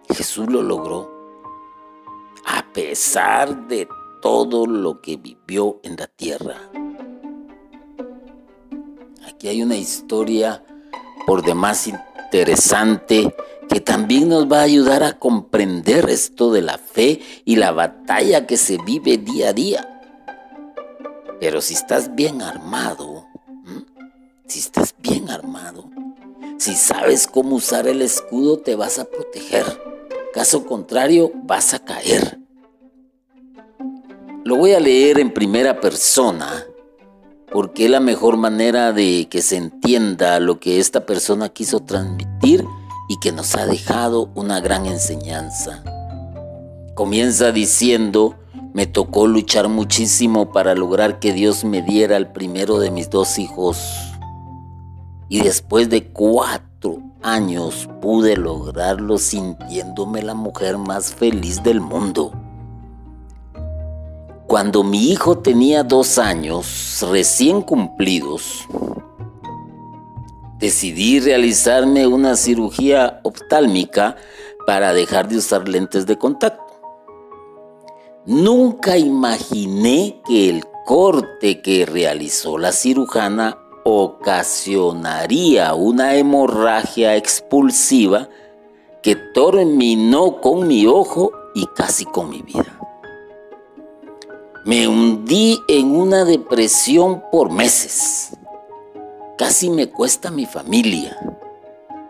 Jesús 0.09 0.51
lo 0.51 0.62
logró 0.62 1.11
a 2.45 2.64
pesar 2.73 3.68
de 3.68 3.88
todo 4.21 4.66
lo 4.66 5.01
que 5.01 5.16
vivió 5.16 5.81
en 5.83 5.97
la 5.97 6.07
tierra. 6.07 6.57
Aquí 9.27 9.49
hay 9.49 9.62
una 9.62 9.77
historia 9.77 10.64
por 11.27 11.42
demás 11.42 11.87
interesante 11.87 13.35
que 13.73 13.81
también 13.81 14.29
nos 14.29 14.53
va 14.53 14.59
a 14.59 14.65
ayudar 14.65 15.03
a 15.03 15.19
comprender 15.19 16.11
esto 16.11 16.53
de 16.53 16.61
la 16.61 16.77
fe 16.77 17.23
y 17.47 17.57
la 17.57 17.73
batalla 17.73 18.47
que 18.47 18.59
se 18.59 18.77
vive 18.77 19.17
día 19.17 19.49
a 19.49 19.53
día. 19.55 20.03
Pero 21.41 21.63
si 21.63 21.73
estás 21.73 22.15
bien 22.15 22.43
armado, 22.43 23.27
si 24.47 24.59
estás 24.59 24.95
bien 24.99 25.31
armado, 25.31 25.89
si 26.59 26.75
sabes 26.75 27.27
cómo 27.27 27.57
usar 27.57 27.89
el 27.89 28.03
escudo, 28.03 28.59
te 28.59 28.77
vas 28.77 28.99
a 28.99 29.07
proteger. 29.07 29.65
Caso 30.35 30.67
contrario, 30.67 31.33
vas 31.35 31.73
a 31.73 31.79
caer. 31.79 32.41
Lo 34.45 34.57
voy 34.57 34.75
a 34.75 34.81
leer 34.81 35.19
en 35.19 35.33
primera 35.33 35.81
persona 35.81 36.63
porque 37.51 37.87
es 37.87 37.90
la 37.90 38.01
mejor 38.01 38.37
manera 38.37 38.92
de 38.92 39.29
que 39.31 39.40
se 39.40 39.57
entienda 39.57 40.40
lo 40.40 40.61
que 40.61 40.79
esta 40.79 41.07
persona 41.07 41.49
quiso 41.49 41.81
transmitir 41.81 42.67
y 43.09 43.19
que 43.19 43.33
nos 43.33 43.55
ha 43.55 43.67
dejado 43.67 44.31
una 44.35 44.61
gran 44.61 44.87
enseñanza. 44.87 45.83
Comienza 46.94 47.53
diciendo, 47.53 48.37
me 48.75 48.87
tocó 48.87 49.27
luchar 49.27 49.69
muchísimo 49.69 50.53
para 50.53 50.75
lograr 50.75 51.19
que 51.19 51.33
Dios 51.33 51.65
me 51.65 51.83
diera 51.83 52.17
el 52.17 52.29
primero 52.29 52.79
de 52.79 52.90
mis 52.90 53.11
dos 53.11 53.38
hijos. 53.38 53.79
Y 55.29 55.40
después 55.40 55.90
de 55.90 56.09
cuatro 56.09 56.98
años 57.23 57.88
pude 58.00 58.37
lograrlo 58.37 59.19
sintiéndome 59.19 60.23
la 60.23 60.35
mujer 60.35 60.79
más 60.79 61.15
feliz 61.15 61.63
del 61.63 61.81
mundo. 61.81 62.33
Cuando 64.46 64.85
mi 64.85 65.11
hijo 65.11 65.38
tenía 65.38 65.83
dos 65.83 66.19
años 66.19 66.98
recién 67.11 67.63
cumplidos, 67.63 68.67
decidí 70.63 71.19
realizarme 71.19 72.06
una 72.06 72.37
cirugía 72.37 73.19
oftálmica 73.25 74.17
para 74.65 74.94
dejar 74.94 75.27
de 75.29 75.38
usar 75.38 75.69
lentes 75.69 76.06
de 76.06 76.17
contacto. 76.17 76.63
Nunca 78.27 78.96
imaginé 78.96 80.23
que 80.25 80.48
el 80.48 80.65
corte 80.87 81.60
que 81.63 81.85
realizó 81.85 82.58
la 82.58 82.71
cirujana 82.71 83.58
ocasionaría 83.83 85.75
una 85.75 86.15
hemorragia 86.15 87.17
expulsiva 87.17 88.29
que 89.02 89.17
terminó 89.17 90.40
con 90.40 90.69
mi 90.69 90.87
ojo 90.87 91.33
y 91.56 91.67
casi 91.75 92.04
con 92.04 92.31
mi 92.31 92.40
vida. 92.40 92.79
Me 94.65 94.87
hundí 94.87 95.60
en 95.67 95.96
una 95.96 96.25
depresión 96.25 97.21
por 97.33 97.50
meses. 97.50 98.37
Casi 99.43 99.71
me 99.71 99.90
cuesta 99.90 100.31
mi 100.31 100.47
familia. 100.47 101.19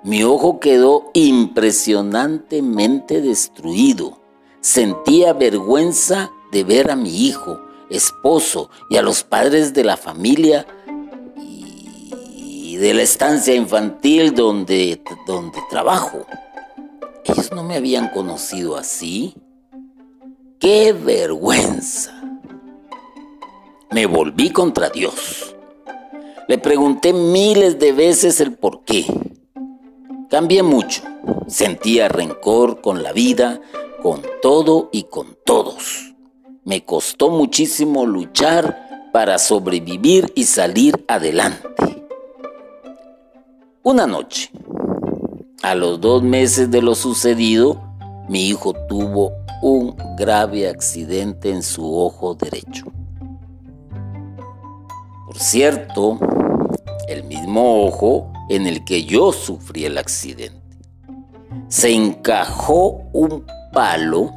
Mi 0.05 0.23
ojo 0.23 0.61
quedó 0.61 1.11
impresionantemente 1.15 3.23
destruido. 3.23 4.21
Sentía 4.61 5.33
vergüenza 5.33 6.31
de 6.53 6.63
ver 6.63 6.91
a 6.91 6.97
mi 6.97 7.27
hijo, 7.27 7.59
esposo 7.89 8.69
y 8.91 8.99
a 8.99 9.03
los 9.03 9.25
padres 9.25 9.73
de 9.73 9.83
la 9.83 9.97
familia 9.97 10.67
y 12.37 12.77
de 12.77 12.93
la 12.93 13.01
estancia 13.01 13.55
infantil 13.55 14.35
donde, 14.35 15.03
donde 15.27 15.59
trabajo. 15.71 16.27
Ellos 17.25 17.51
no 17.51 17.65
me 17.65 17.77
habían 17.77 18.11
conocido 18.11 18.77
así. 18.77 19.33
¡Qué 20.61 20.93
vergüenza! 20.93 22.13
Me 23.91 24.05
volví 24.05 24.51
contra 24.51 24.91
Dios. 24.91 25.52
Le 26.49 26.59
pregunté 26.59 27.13
miles 27.13 27.79
de 27.79 27.93
veces 27.93 28.41
el 28.41 28.55
por 28.55 28.85
qué. 28.85 29.07
Cambié 30.29 30.63
mucho. 30.63 31.03
Sentía 31.47 32.09
rencor 32.09 32.81
con 32.81 33.03
la 33.03 33.13
vida, 33.13 33.61
con 34.03 34.23
todo 34.41 34.89
y 34.93 35.05
con 35.05 35.37
todos. 35.45 36.15
Me 36.65 36.85
costó 36.85 37.31
muchísimo 37.31 38.07
luchar 38.07 39.11
para 39.13 39.39
sobrevivir 39.39 40.33
y 40.35 40.45
salir 40.45 41.05
adelante. 41.07 42.07
Una 43.83 44.07
noche, 44.07 44.51
a 45.63 45.75
los 45.75 46.01
dos 46.01 46.23
meses 46.23 46.71
de 46.71 46.83
lo 46.83 46.95
sucedido, 46.95 47.81
mi 48.29 48.49
hijo 48.49 48.73
tuvo 48.89 49.33
un 49.63 49.95
grave 50.17 50.69
accidente 50.69 51.51
en 51.51 51.63
su 51.63 51.97
ojo 51.97 52.35
derecho. 52.35 52.87
Por 55.33 55.41
cierto, 55.41 56.19
el 57.09 57.25
mismo 57.25 57.87
ojo 57.87 58.31
en 58.51 58.67
el 58.67 58.85
que 58.85 59.05
yo 59.05 59.33
sufrí 59.33 59.87
el 59.87 59.97
accidente. 59.97 60.61
Se 61.69 61.91
encajó 61.91 63.01
un 63.15 63.47
palo 63.73 64.31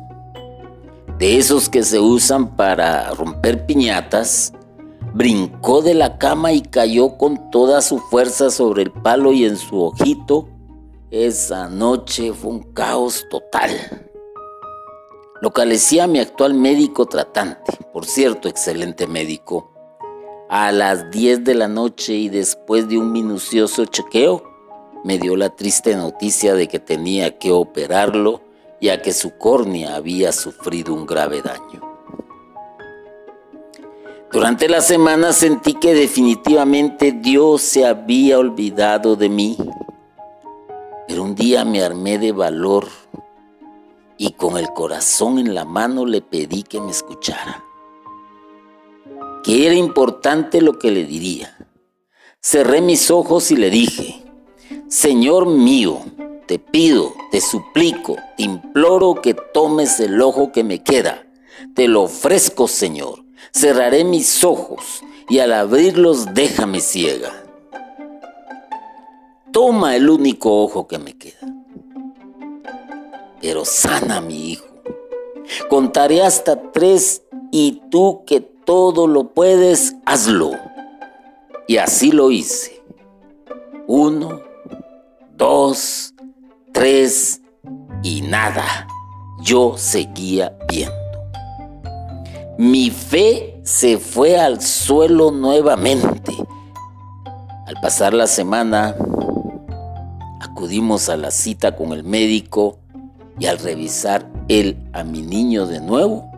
de 1.18 1.38
esos 1.38 1.68
que 1.68 1.84
se 1.84 2.00
usan 2.00 2.56
para 2.56 3.10
romper 3.10 3.66
piñatas, 3.66 4.54
brincó 5.14 5.82
de 5.82 5.96
la 5.96 6.18
cama 6.18 6.54
y 6.54 6.62
cayó 6.62 7.18
con 7.18 7.52
toda 7.52 7.82
su 7.82 8.00
fuerza 8.00 8.50
sobre 8.50 8.84
el 8.84 8.91
palo 8.93 9.34
y 9.34 9.43
en 9.43 9.58
su 9.58 9.82
ojito. 9.82 10.48
Esa 11.12 11.68
noche 11.68 12.32
fue 12.32 12.52
un 12.52 12.72
caos 12.72 13.26
total. 13.30 13.70
Localecé 15.41 16.00
a 16.00 16.08
mi 16.08 16.20
actual 16.20 16.54
médico 16.54 17.06
tratante, 17.06 17.74
por 17.91 18.06
cierto, 18.06 18.48
excelente 18.48 19.08
médico 19.08 19.74
a 20.50 20.72
las 20.72 21.10
10 21.12 21.43
de 21.43 21.56
la 21.56 21.68
noche 21.68 22.14
y 22.14 22.30
después 22.30 22.88
de 22.88 22.98
un 22.98 23.12
minucioso 23.12 23.86
chequeo, 23.86 24.43
me 25.04 25.18
dio 25.18 25.36
la 25.36 25.50
triste 25.56 25.96
noticia 25.96 26.54
de 26.54 26.68
que 26.68 26.80
tenía 26.80 27.38
que 27.38 27.52
operarlo 27.52 28.41
ya 28.82 29.02
que 29.02 29.14
su 29.14 29.38
córnea 29.38 29.96
había 29.96 30.32
sufrido 30.32 30.93
un 30.93 31.06
grave 31.06 31.41
daño. 31.41 31.82
Durante 34.32 34.68
la 34.68 34.82
semana 34.82 35.32
sentí 35.32 35.76
que 35.76 35.93
definitivamente 35.93 37.14
Dios 37.14 37.62
se 37.62 37.86
había 37.86 38.38
olvidado 38.38 39.16
de 39.16 39.30
mí, 39.30 39.58
pero 41.08 41.24
un 41.24 41.36
día 41.36 41.64
me 41.64 41.82
armé 41.82 42.18
de 42.18 42.32
valor 42.32 42.88
y 44.18 44.34
con 44.34 44.58
el 44.58 44.68
corazón 44.74 45.39
en 45.39 45.56
la 45.56 45.66
mano 45.66 46.06
le 46.06 46.22
pedí 46.22 46.64
que 46.64 46.82
me 46.82 46.91
escuchara 46.91 47.64
que 49.46 49.68
era 49.68 49.76
importante 49.76 50.60
lo 50.60 50.80
que 50.80 50.89
le 50.89 51.06
diría. 51.06 51.56
Cerré 52.41 52.82
mis 52.82 53.12
ojos 53.12 53.52
y 53.52 53.56
le 53.56 53.70
dije, 53.70 54.24
Señor 54.88 55.46
mío, 55.46 56.00
te 56.48 56.58
pido, 56.58 57.14
te 57.32 57.41
suplico, 57.41 58.16
te 58.38 58.43
imploro 58.43 59.22
que 59.22 59.36
tomes 59.36 60.00
el 60.00 60.20
ojo 60.20 60.52
que 60.52 60.64
me 60.64 60.82
queda. 60.82 61.28
Te 61.76 61.88
lo 61.88 62.04
ofrezco, 62.04 62.68
Señor. 62.68 63.24
Cerraré 63.54 64.04
mis 64.04 64.43
ojos 64.43 65.04
y 65.30 65.39
al 65.39 65.54
abrirlos 65.54 66.34
déjame 66.34 66.82
ciega. 66.82 67.32
Toma 69.52 69.96
el 69.96 70.10
único 70.10 70.64
ojo 70.64 70.88
que 70.88 70.98
me 70.98 71.18
queda. 71.18 71.39
Pero 73.41 73.64
sana 73.64 74.22
mi 74.22 74.52
hijo. 74.52 74.66
Contaré 75.70 76.24
hasta 76.24 76.72
tres 76.72 77.22
y 77.52 77.84
tú 77.91 78.24
que 78.26 78.55
todo 78.66 79.07
lo 79.07 79.30
puedes, 79.34 79.95
hazlo. 80.05 80.51
Y 81.68 81.78
así 81.78 82.11
lo 82.11 82.32
hice. 82.32 82.84
Uno, 83.88 84.41
dos, 85.38 86.13
tres 86.74 87.41
y 88.03 88.22
nada. 88.22 88.88
Yo 89.41 89.78
seguía 89.78 90.57
viendo. 90.68 90.95
Mi 92.57 92.89
fe 92.89 93.59
se 93.63 93.97
fue 93.97 94.39
al 94.39 94.61
suelo 94.61 95.32
nuevamente. 95.32 96.34
Al 97.68 97.76
pasar 97.82 98.13
la 98.13 98.28
semana, 98.28 98.95
acudimos 100.39 101.09
a 101.09 101.18
la 101.18 101.32
cita 101.32 101.76
con 101.76 101.91
el 101.93 102.03
médico 102.03 102.78
y 103.39 103.47
al 103.47 103.57
revisar 103.59 104.32
él 104.47 104.78
a 104.93 105.03
mi 105.03 105.22
niño 105.22 105.66
de 105.66 105.82
nuevo, 105.82 106.32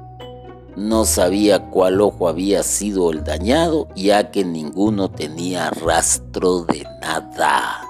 no 0.78 1.06
sabía 1.06 1.72
cuál 1.72 2.00
ojo 2.02 2.28
había 2.30 2.62
sido 2.62 3.10
el 3.12 3.24
dañado, 3.24 3.88
ya 3.96 4.30
que 4.30 4.46
ninguno 4.46 5.10
tenía 5.10 5.72
rastro 5.72 6.66
de 6.66 6.84
nada. 7.02 7.82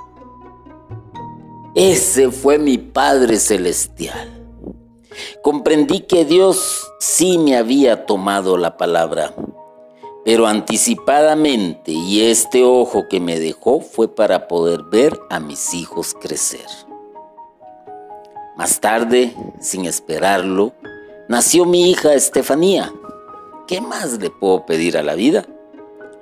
Ese 1.76 2.32
fue 2.32 2.58
mi 2.58 2.78
Padre 2.78 3.40
Celestial. 3.40 4.30
Comprendí 5.44 6.00
que 6.00 6.24
Dios 6.24 6.88
sí 6.98 7.38
me 7.38 7.58
había 7.58 8.06
tomado 8.06 8.56
la 8.56 8.78
palabra, 8.78 9.34
pero 10.24 10.48
anticipadamente, 10.48 11.92
y 11.92 12.22
este 12.22 12.64
ojo 12.64 13.10
que 13.10 13.20
me 13.20 13.38
dejó 13.38 13.82
fue 13.82 14.16
para 14.16 14.48
poder 14.48 14.84
ver 14.84 15.20
a 15.30 15.42
mis 15.42 15.74
hijos 15.74 16.16
crecer. 16.20 16.66
Más 18.56 18.80
tarde, 18.80 19.36
sin 19.60 19.86
esperarlo, 19.86 20.72
nació 21.28 21.66
mi 21.66 21.90
hija 21.90 22.14
Estefanía. 22.14 22.94
¿Qué 23.68 23.82
más 23.82 24.20
le 24.20 24.30
puedo 24.30 24.66
pedir 24.66 24.98
a 24.98 25.04
la 25.04 25.16
vida? 25.16 25.46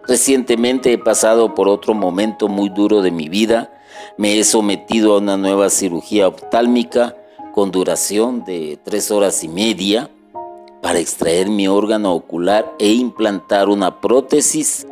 Recientemente 0.08 0.94
he 0.94 0.98
pasado 0.98 1.54
por 1.54 1.68
otro 1.68 1.94
momento 1.94 2.48
muy 2.48 2.70
duro 2.70 3.02
de 3.02 3.12
mi 3.12 3.30
vida. 3.30 3.72
Me 4.18 4.38
he 4.40 4.44
sometido 4.44 5.14
a 5.14 5.20
una 5.20 5.38
nueva 5.38 5.70
cirugía 5.70 6.28
oftálmica 6.28 7.16
con 7.54 7.72
duración 7.72 8.44
de 8.46 8.80
tres 8.84 9.12
horas 9.12 9.44
y 9.44 9.48
media 9.48 10.10
para 10.82 11.00
extraer 11.00 11.50
mi 11.50 11.68
órgano 11.68 12.14
ocular 12.14 12.76
e 12.80 12.90
implantar 12.90 13.70
una 13.70 14.02
prótesis. 14.02 14.86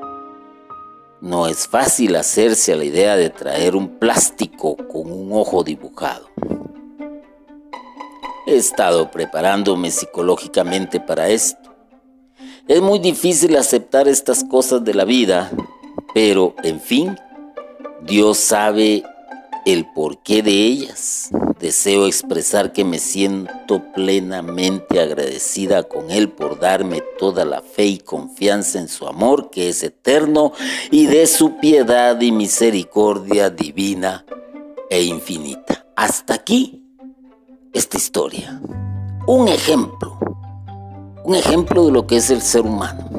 No 1.21 1.47
es 1.47 1.67
fácil 1.67 2.15
hacerse 2.15 2.73
a 2.73 2.75
la 2.75 2.85
idea 2.85 3.15
de 3.15 3.29
traer 3.29 3.75
un 3.75 3.99
plástico 3.99 4.75
con 4.75 5.11
un 5.11 5.29
ojo 5.31 5.63
dibujado. 5.63 6.27
He 8.45 8.57
estado 8.57 9.09
preparándome 9.09 9.89
psicológicamente 9.89 10.99
para 10.99 11.29
esto. 11.29 11.73
Es 12.67 12.81
muy 12.81 12.99
difícil 12.99 13.55
aceptar 13.55 14.07
estas 14.07 14.43
cosas 14.43 14.83
de 14.83 14.93
la 14.93 15.05
vida, 15.05 15.49
pero 16.13 16.53
en 16.63 16.81
fin, 16.81 17.17
Dios 18.01 18.37
sabe 18.37 19.03
el 19.65 19.85
porqué 19.93 20.43
de 20.43 20.51
ellas. 20.51 21.29
Deseo 21.59 22.05
expresar 22.05 22.73
que 22.73 22.83
me 22.83 22.99
siento 22.99 23.81
plenamente 23.93 24.99
agradecida 24.99 25.83
con 25.83 26.11
Él 26.11 26.27
por 26.29 26.59
darme 26.59 27.01
toda 27.17 27.45
la 27.45 27.61
fe 27.61 27.85
y 27.85 27.97
confianza 27.99 28.79
en 28.79 28.89
su 28.89 29.07
amor 29.07 29.51
que 29.51 29.69
es 29.69 29.83
eterno 29.83 30.51
y 30.91 31.05
de 31.05 31.27
su 31.27 31.57
piedad 31.57 32.19
y 32.19 32.33
misericordia 32.33 33.49
divina 33.49 34.25
e 34.89 35.03
infinita. 35.03 35.85
Hasta 35.95 36.33
aquí 36.33 36.82
esta 37.73 37.97
historia. 37.97 38.61
Un 39.27 39.47
ejemplo, 39.47 40.17
un 41.25 41.35
ejemplo 41.35 41.85
de 41.85 41.91
lo 41.91 42.07
que 42.07 42.17
es 42.17 42.29
el 42.29 42.41
ser 42.41 42.61
humano. 42.61 43.09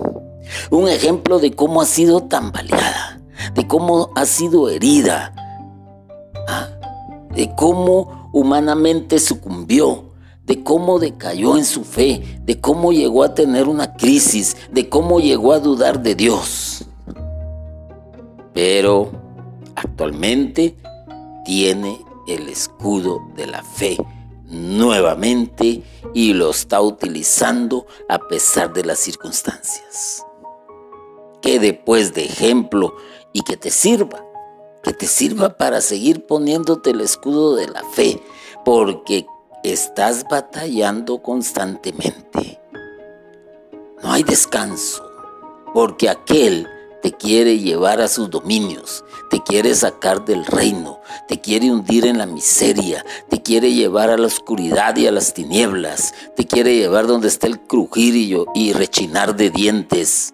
Un 0.71 0.89
ejemplo 0.89 1.41
de 1.41 1.53
cómo 1.53 1.83
ha 1.83 1.87
sido 1.87 2.23
tambaleada, 2.23 3.21
de 3.55 3.67
cómo 3.67 4.11
ha 4.15 4.25
sido 4.27 4.69
herida, 4.69 5.35
¿ah? 6.49 6.69
de 7.35 7.55
cómo 7.57 8.31
humanamente 8.33 9.19
sucumbió, 9.19 10.13
de 10.45 10.63
cómo 10.63 10.99
decayó 10.99 11.57
en 11.57 11.65
su 11.65 11.83
fe, 11.85 12.39
de 12.43 12.61
cómo 12.61 12.93
llegó 12.93 13.25
a 13.25 13.35
tener 13.35 13.67
una 13.67 13.95
crisis, 13.95 14.57
de 14.71 14.89
cómo 14.89 15.19
llegó 15.19 15.53
a 15.53 15.59
dudar 15.59 16.03
de 16.03 16.15
Dios. 16.15 16.85
Pero 18.53 19.11
actualmente 19.75 20.77
tiene 21.45 21.99
el 22.29 22.49
escudo 22.49 23.21
de 23.35 23.47
la 23.47 23.63
fe 23.63 23.97
nuevamente 24.45 25.83
y 26.13 26.33
lo 26.35 26.51
está 26.51 26.81
utilizando 26.81 27.87
a 28.09 28.19
pesar 28.19 28.73
de 28.73 28.85
las 28.85 28.99
circunstancias. 28.99 30.25
Quede 31.41 31.75
pues 31.75 32.15
de 32.15 32.25
ejemplo 32.25 32.95
y 33.33 33.43
que 33.43 33.57
te 33.57 33.71
sirva, 33.71 34.25
que 34.83 34.93
te 34.93 35.07
sirva 35.07 35.57
para 35.57 35.81
seguir 35.81 36.27
poniéndote 36.27 36.91
el 36.91 37.01
escudo 37.01 37.57
de 37.57 37.69
la 37.69 37.83
fe, 37.85 38.23
porque 38.65 39.27
estás 39.63 40.25
batallando 40.29 41.23
constantemente. 41.23 42.61
No 44.03 44.13
hay 44.13 44.23
descanso, 44.23 45.03
porque 45.73 46.09
aquel 46.09 46.69
te 47.05 47.13
quiere 47.13 47.59
llevar 47.59 48.01
a 48.01 48.09
sus 48.09 48.31
dominios, 48.31 49.05
te 49.29 49.43
quiere 49.43 49.75
sacar 49.75 50.25
del 50.25 50.47
reino, 50.47 51.03
te 51.29 51.39
quiere 51.39 51.71
hundir 51.71 52.07
en 52.07 52.17
la 52.17 52.25
miseria, 52.25 53.05
te 53.29 53.43
quiere 53.43 53.75
llevar 53.75 54.09
a 54.09 54.17
la 54.17 54.27
oscuridad 54.27 54.97
y 54.97 55.07
a 55.07 55.13
las 55.13 55.35
tinieblas, 55.35 56.15
te 56.35 56.47
quiere 56.47 56.75
llevar 56.75 57.07
donde 57.07 57.29
está 57.29 57.47
el 57.47 57.61
crujir 57.61 58.49
y, 58.55 58.73
rechinar 58.73 59.37
de 59.37 59.51
dientes. 59.51 60.33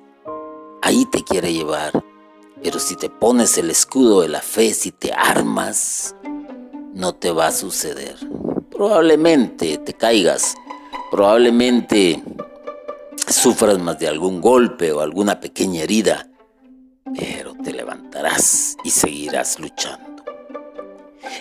Ahí 0.81 1.07
te 1.07 1.25
quiere 1.25 1.53
llevar. 1.53 2.05
Pero 2.63 2.79
si 2.79 2.95
te 2.95 3.11
pones 3.11 3.59
el 3.59 3.69
escudo 3.69 4.21
de 4.21 4.29
la 4.29 4.41
fe, 4.41 4.73
si 4.73 4.93
te 4.93 5.13
armas, 5.13 6.15
no 6.95 7.17
te 7.17 7.33
va 7.33 7.49
a 7.49 7.53
suceder. 7.53 8.15
Probablemente 8.71 9.77
te 9.79 9.93
caigas, 9.93 10.55
probablemente 11.11 12.23
sufras 13.27 13.81
más 13.81 13.99
de 13.99 14.07
algún 14.07 14.41
golpe 14.41 14.93
o 14.93 15.01
alguna 15.01 15.41
pequeña 15.41 15.83
herida, 15.83 16.30
pero 17.17 17.55
te 17.55 17.73
levantarás 17.73 18.77
y 18.85 18.91
seguirás 18.91 19.59
luchando. 19.59 20.11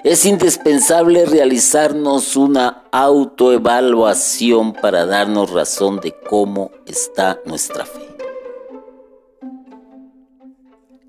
Es 0.03 0.25
indispensable 0.25 1.25
realizarnos 1.25 2.35
una 2.35 2.83
autoevaluación 2.91 4.73
para 4.73 5.05
darnos 5.05 5.51
razón 5.51 5.99
de 5.99 6.13
cómo 6.29 6.71
está 6.85 7.39
nuestra 7.45 7.85
fe. 7.85 8.07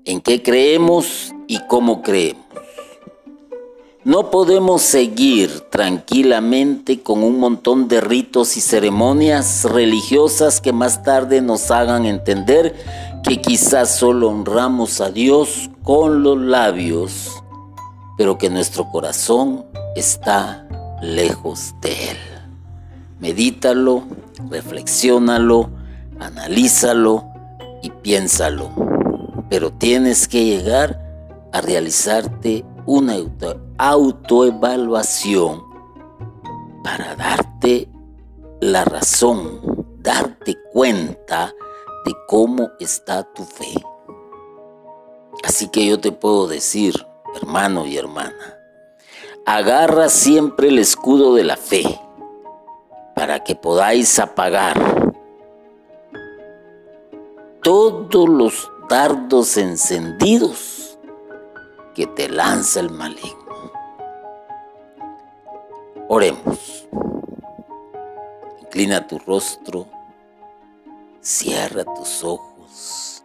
En 0.03 0.19
qué 0.19 0.41
creemos 0.41 1.31
y 1.47 1.59
cómo 1.67 2.01
creemos. 2.01 2.41
No 4.03 4.31
podemos 4.31 4.81
seguir 4.81 5.59
tranquilamente 5.69 7.03
con 7.03 7.23
un 7.23 7.39
montón 7.39 7.87
de 7.87 8.01
ritos 8.01 8.57
y 8.57 8.61
ceremonias 8.61 9.63
religiosas 9.65 10.59
que 10.59 10.73
más 10.73 11.03
tarde 11.03 11.39
nos 11.39 11.69
hagan 11.69 12.07
entender 12.07 12.75
que 13.23 13.41
quizás 13.41 13.95
solo 13.95 14.29
honramos 14.29 15.01
a 15.01 15.11
Dios 15.11 15.69
con 15.83 16.23
los 16.23 16.37
labios, 16.37 17.31
pero 18.17 18.37
que 18.37 18.49
nuestro 18.49 18.89
corazón 18.89 19.65
está 19.95 20.67
lejos 21.01 21.73
de 21.81 22.11
Él. 22.11 22.17
Medítalo, 23.19 24.03
reflexiónalo, 24.49 25.69
analízalo 26.19 27.25
y 27.81 27.89
piénsalo, 27.89 28.69
pero 29.49 29.71
tienes 29.71 30.27
que 30.27 30.45
llegar 30.45 30.99
a 31.51 31.61
realizarte 31.61 32.65
una 32.85 33.15
autoevaluación 33.77 35.63
para 36.83 37.15
darte 37.15 37.87
la 38.59 38.83
razón, 38.85 39.59
darte 39.99 40.57
cuenta 40.73 41.53
de 42.05 42.15
cómo 42.27 42.71
está 42.79 43.23
tu 43.23 43.43
fe. 43.43 43.73
Así 45.43 45.69
que 45.69 45.85
yo 45.85 45.99
te 45.99 46.11
puedo 46.11 46.47
decir, 46.47 47.05
hermano 47.35 47.85
y 47.85 47.97
hermana, 47.97 48.57
agarra 49.45 50.09
siempre 50.09 50.67
el 50.69 50.79
escudo 50.79 51.35
de 51.35 51.43
la 51.43 51.57
fe 51.57 51.83
para 53.15 53.43
que 53.43 53.55
podáis 53.55 54.19
apagar 54.19 55.13
todos 57.61 58.27
los 58.27 58.71
dardos 58.89 59.57
encendidos 59.57 60.97
que 61.93 62.07
te 62.07 62.29
lanza 62.29 62.79
el 62.79 62.89
maligno. 62.89 63.71
Oremos. 66.07 66.87
Inclina 68.61 69.05
tu 69.07 69.19
rostro 69.19 69.85
Cierra 71.23 71.83
tus 71.83 72.23
ojos. 72.23 73.23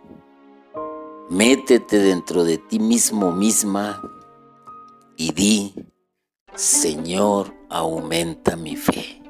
Métete 1.30 1.98
dentro 1.98 2.44
de 2.44 2.58
ti 2.58 2.78
mismo 2.78 3.32
misma 3.32 4.02
y 5.16 5.32
di, 5.32 5.74
Señor, 6.54 7.54
aumenta 7.70 8.54
mi 8.54 8.76
fe. 8.76 9.22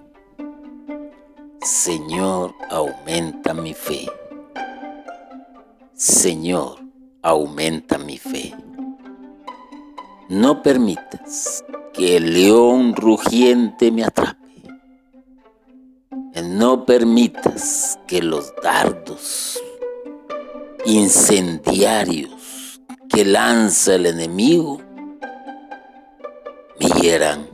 Señor, 1.62 2.56
aumenta 2.68 3.54
mi 3.54 3.72
fe. 3.72 4.04
Señor, 5.94 6.80
aumenta 7.22 7.98
mi 7.98 8.18
fe. 8.18 8.52
No 10.28 10.60
permitas 10.64 11.64
que 11.92 12.16
el 12.16 12.34
león 12.34 12.96
rugiente 12.96 13.92
me 13.92 14.02
atrape 14.02 14.45
no 16.42 16.84
permitas 16.84 17.98
que 18.06 18.22
los 18.22 18.52
dardos 18.62 19.58
incendiarios 20.84 22.80
que 23.08 23.24
lanza 23.24 23.94
el 23.94 24.06
enemigo 24.06 24.78
me 26.78 26.86
hieran. 27.00 27.48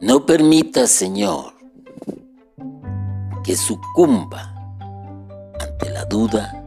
No 0.00 0.26
permitas, 0.26 0.90
Señor, 0.90 1.54
que 3.42 3.56
sucumba 3.56 4.54
ante 5.58 5.90
la 5.90 6.04
duda, 6.04 6.62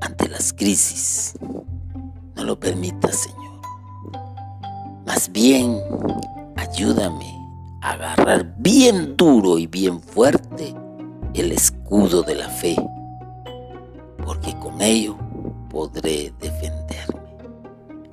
ante 0.00 0.28
las 0.28 0.52
crisis. 0.52 1.34
No 2.36 2.44
lo 2.44 2.58
permitas, 2.58 3.16
Señor. 3.16 3.60
Más 5.06 5.30
bien, 5.30 5.80
ayúdame 6.56 7.43
agarrar 7.84 8.54
bien 8.56 9.14
duro 9.14 9.58
y 9.58 9.66
bien 9.66 10.00
fuerte 10.00 10.74
el 11.34 11.52
escudo 11.52 12.22
de 12.22 12.34
la 12.34 12.48
fe, 12.48 12.76
porque 14.24 14.58
con 14.58 14.80
ello 14.80 15.16
podré 15.68 16.32
defenderme. 16.40 17.20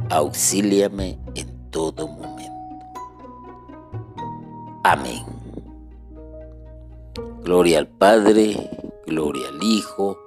Auxíliame 0.10 1.18
en 1.36 1.70
todo 1.70 2.06
momento. 2.06 2.52
Amén. 4.84 5.24
Gloria 7.42 7.80
al 7.80 7.88
Padre, 7.88 8.70
gloria 9.08 9.48
al 9.48 9.64
Hijo 9.64 10.18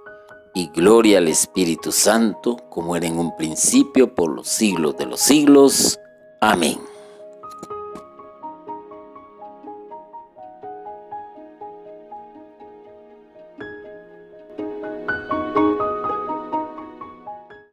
y 0.54 0.68
gloria 0.68 1.18
al 1.18 1.28
Espíritu 1.28 1.92
Santo, 1.92 2.56
como 2.70 2.96
era 2.96 3.06
en 3.06 3.18
un 3.18 3.36
principio, 3.36 4.14
por 4.14 4.30
los 4.30 4.48
siglos 4.48 4.96
de 4.96 5.04
los 5.04 5.20
siglos. 5.20 5.98
Amén. 6.40 6.78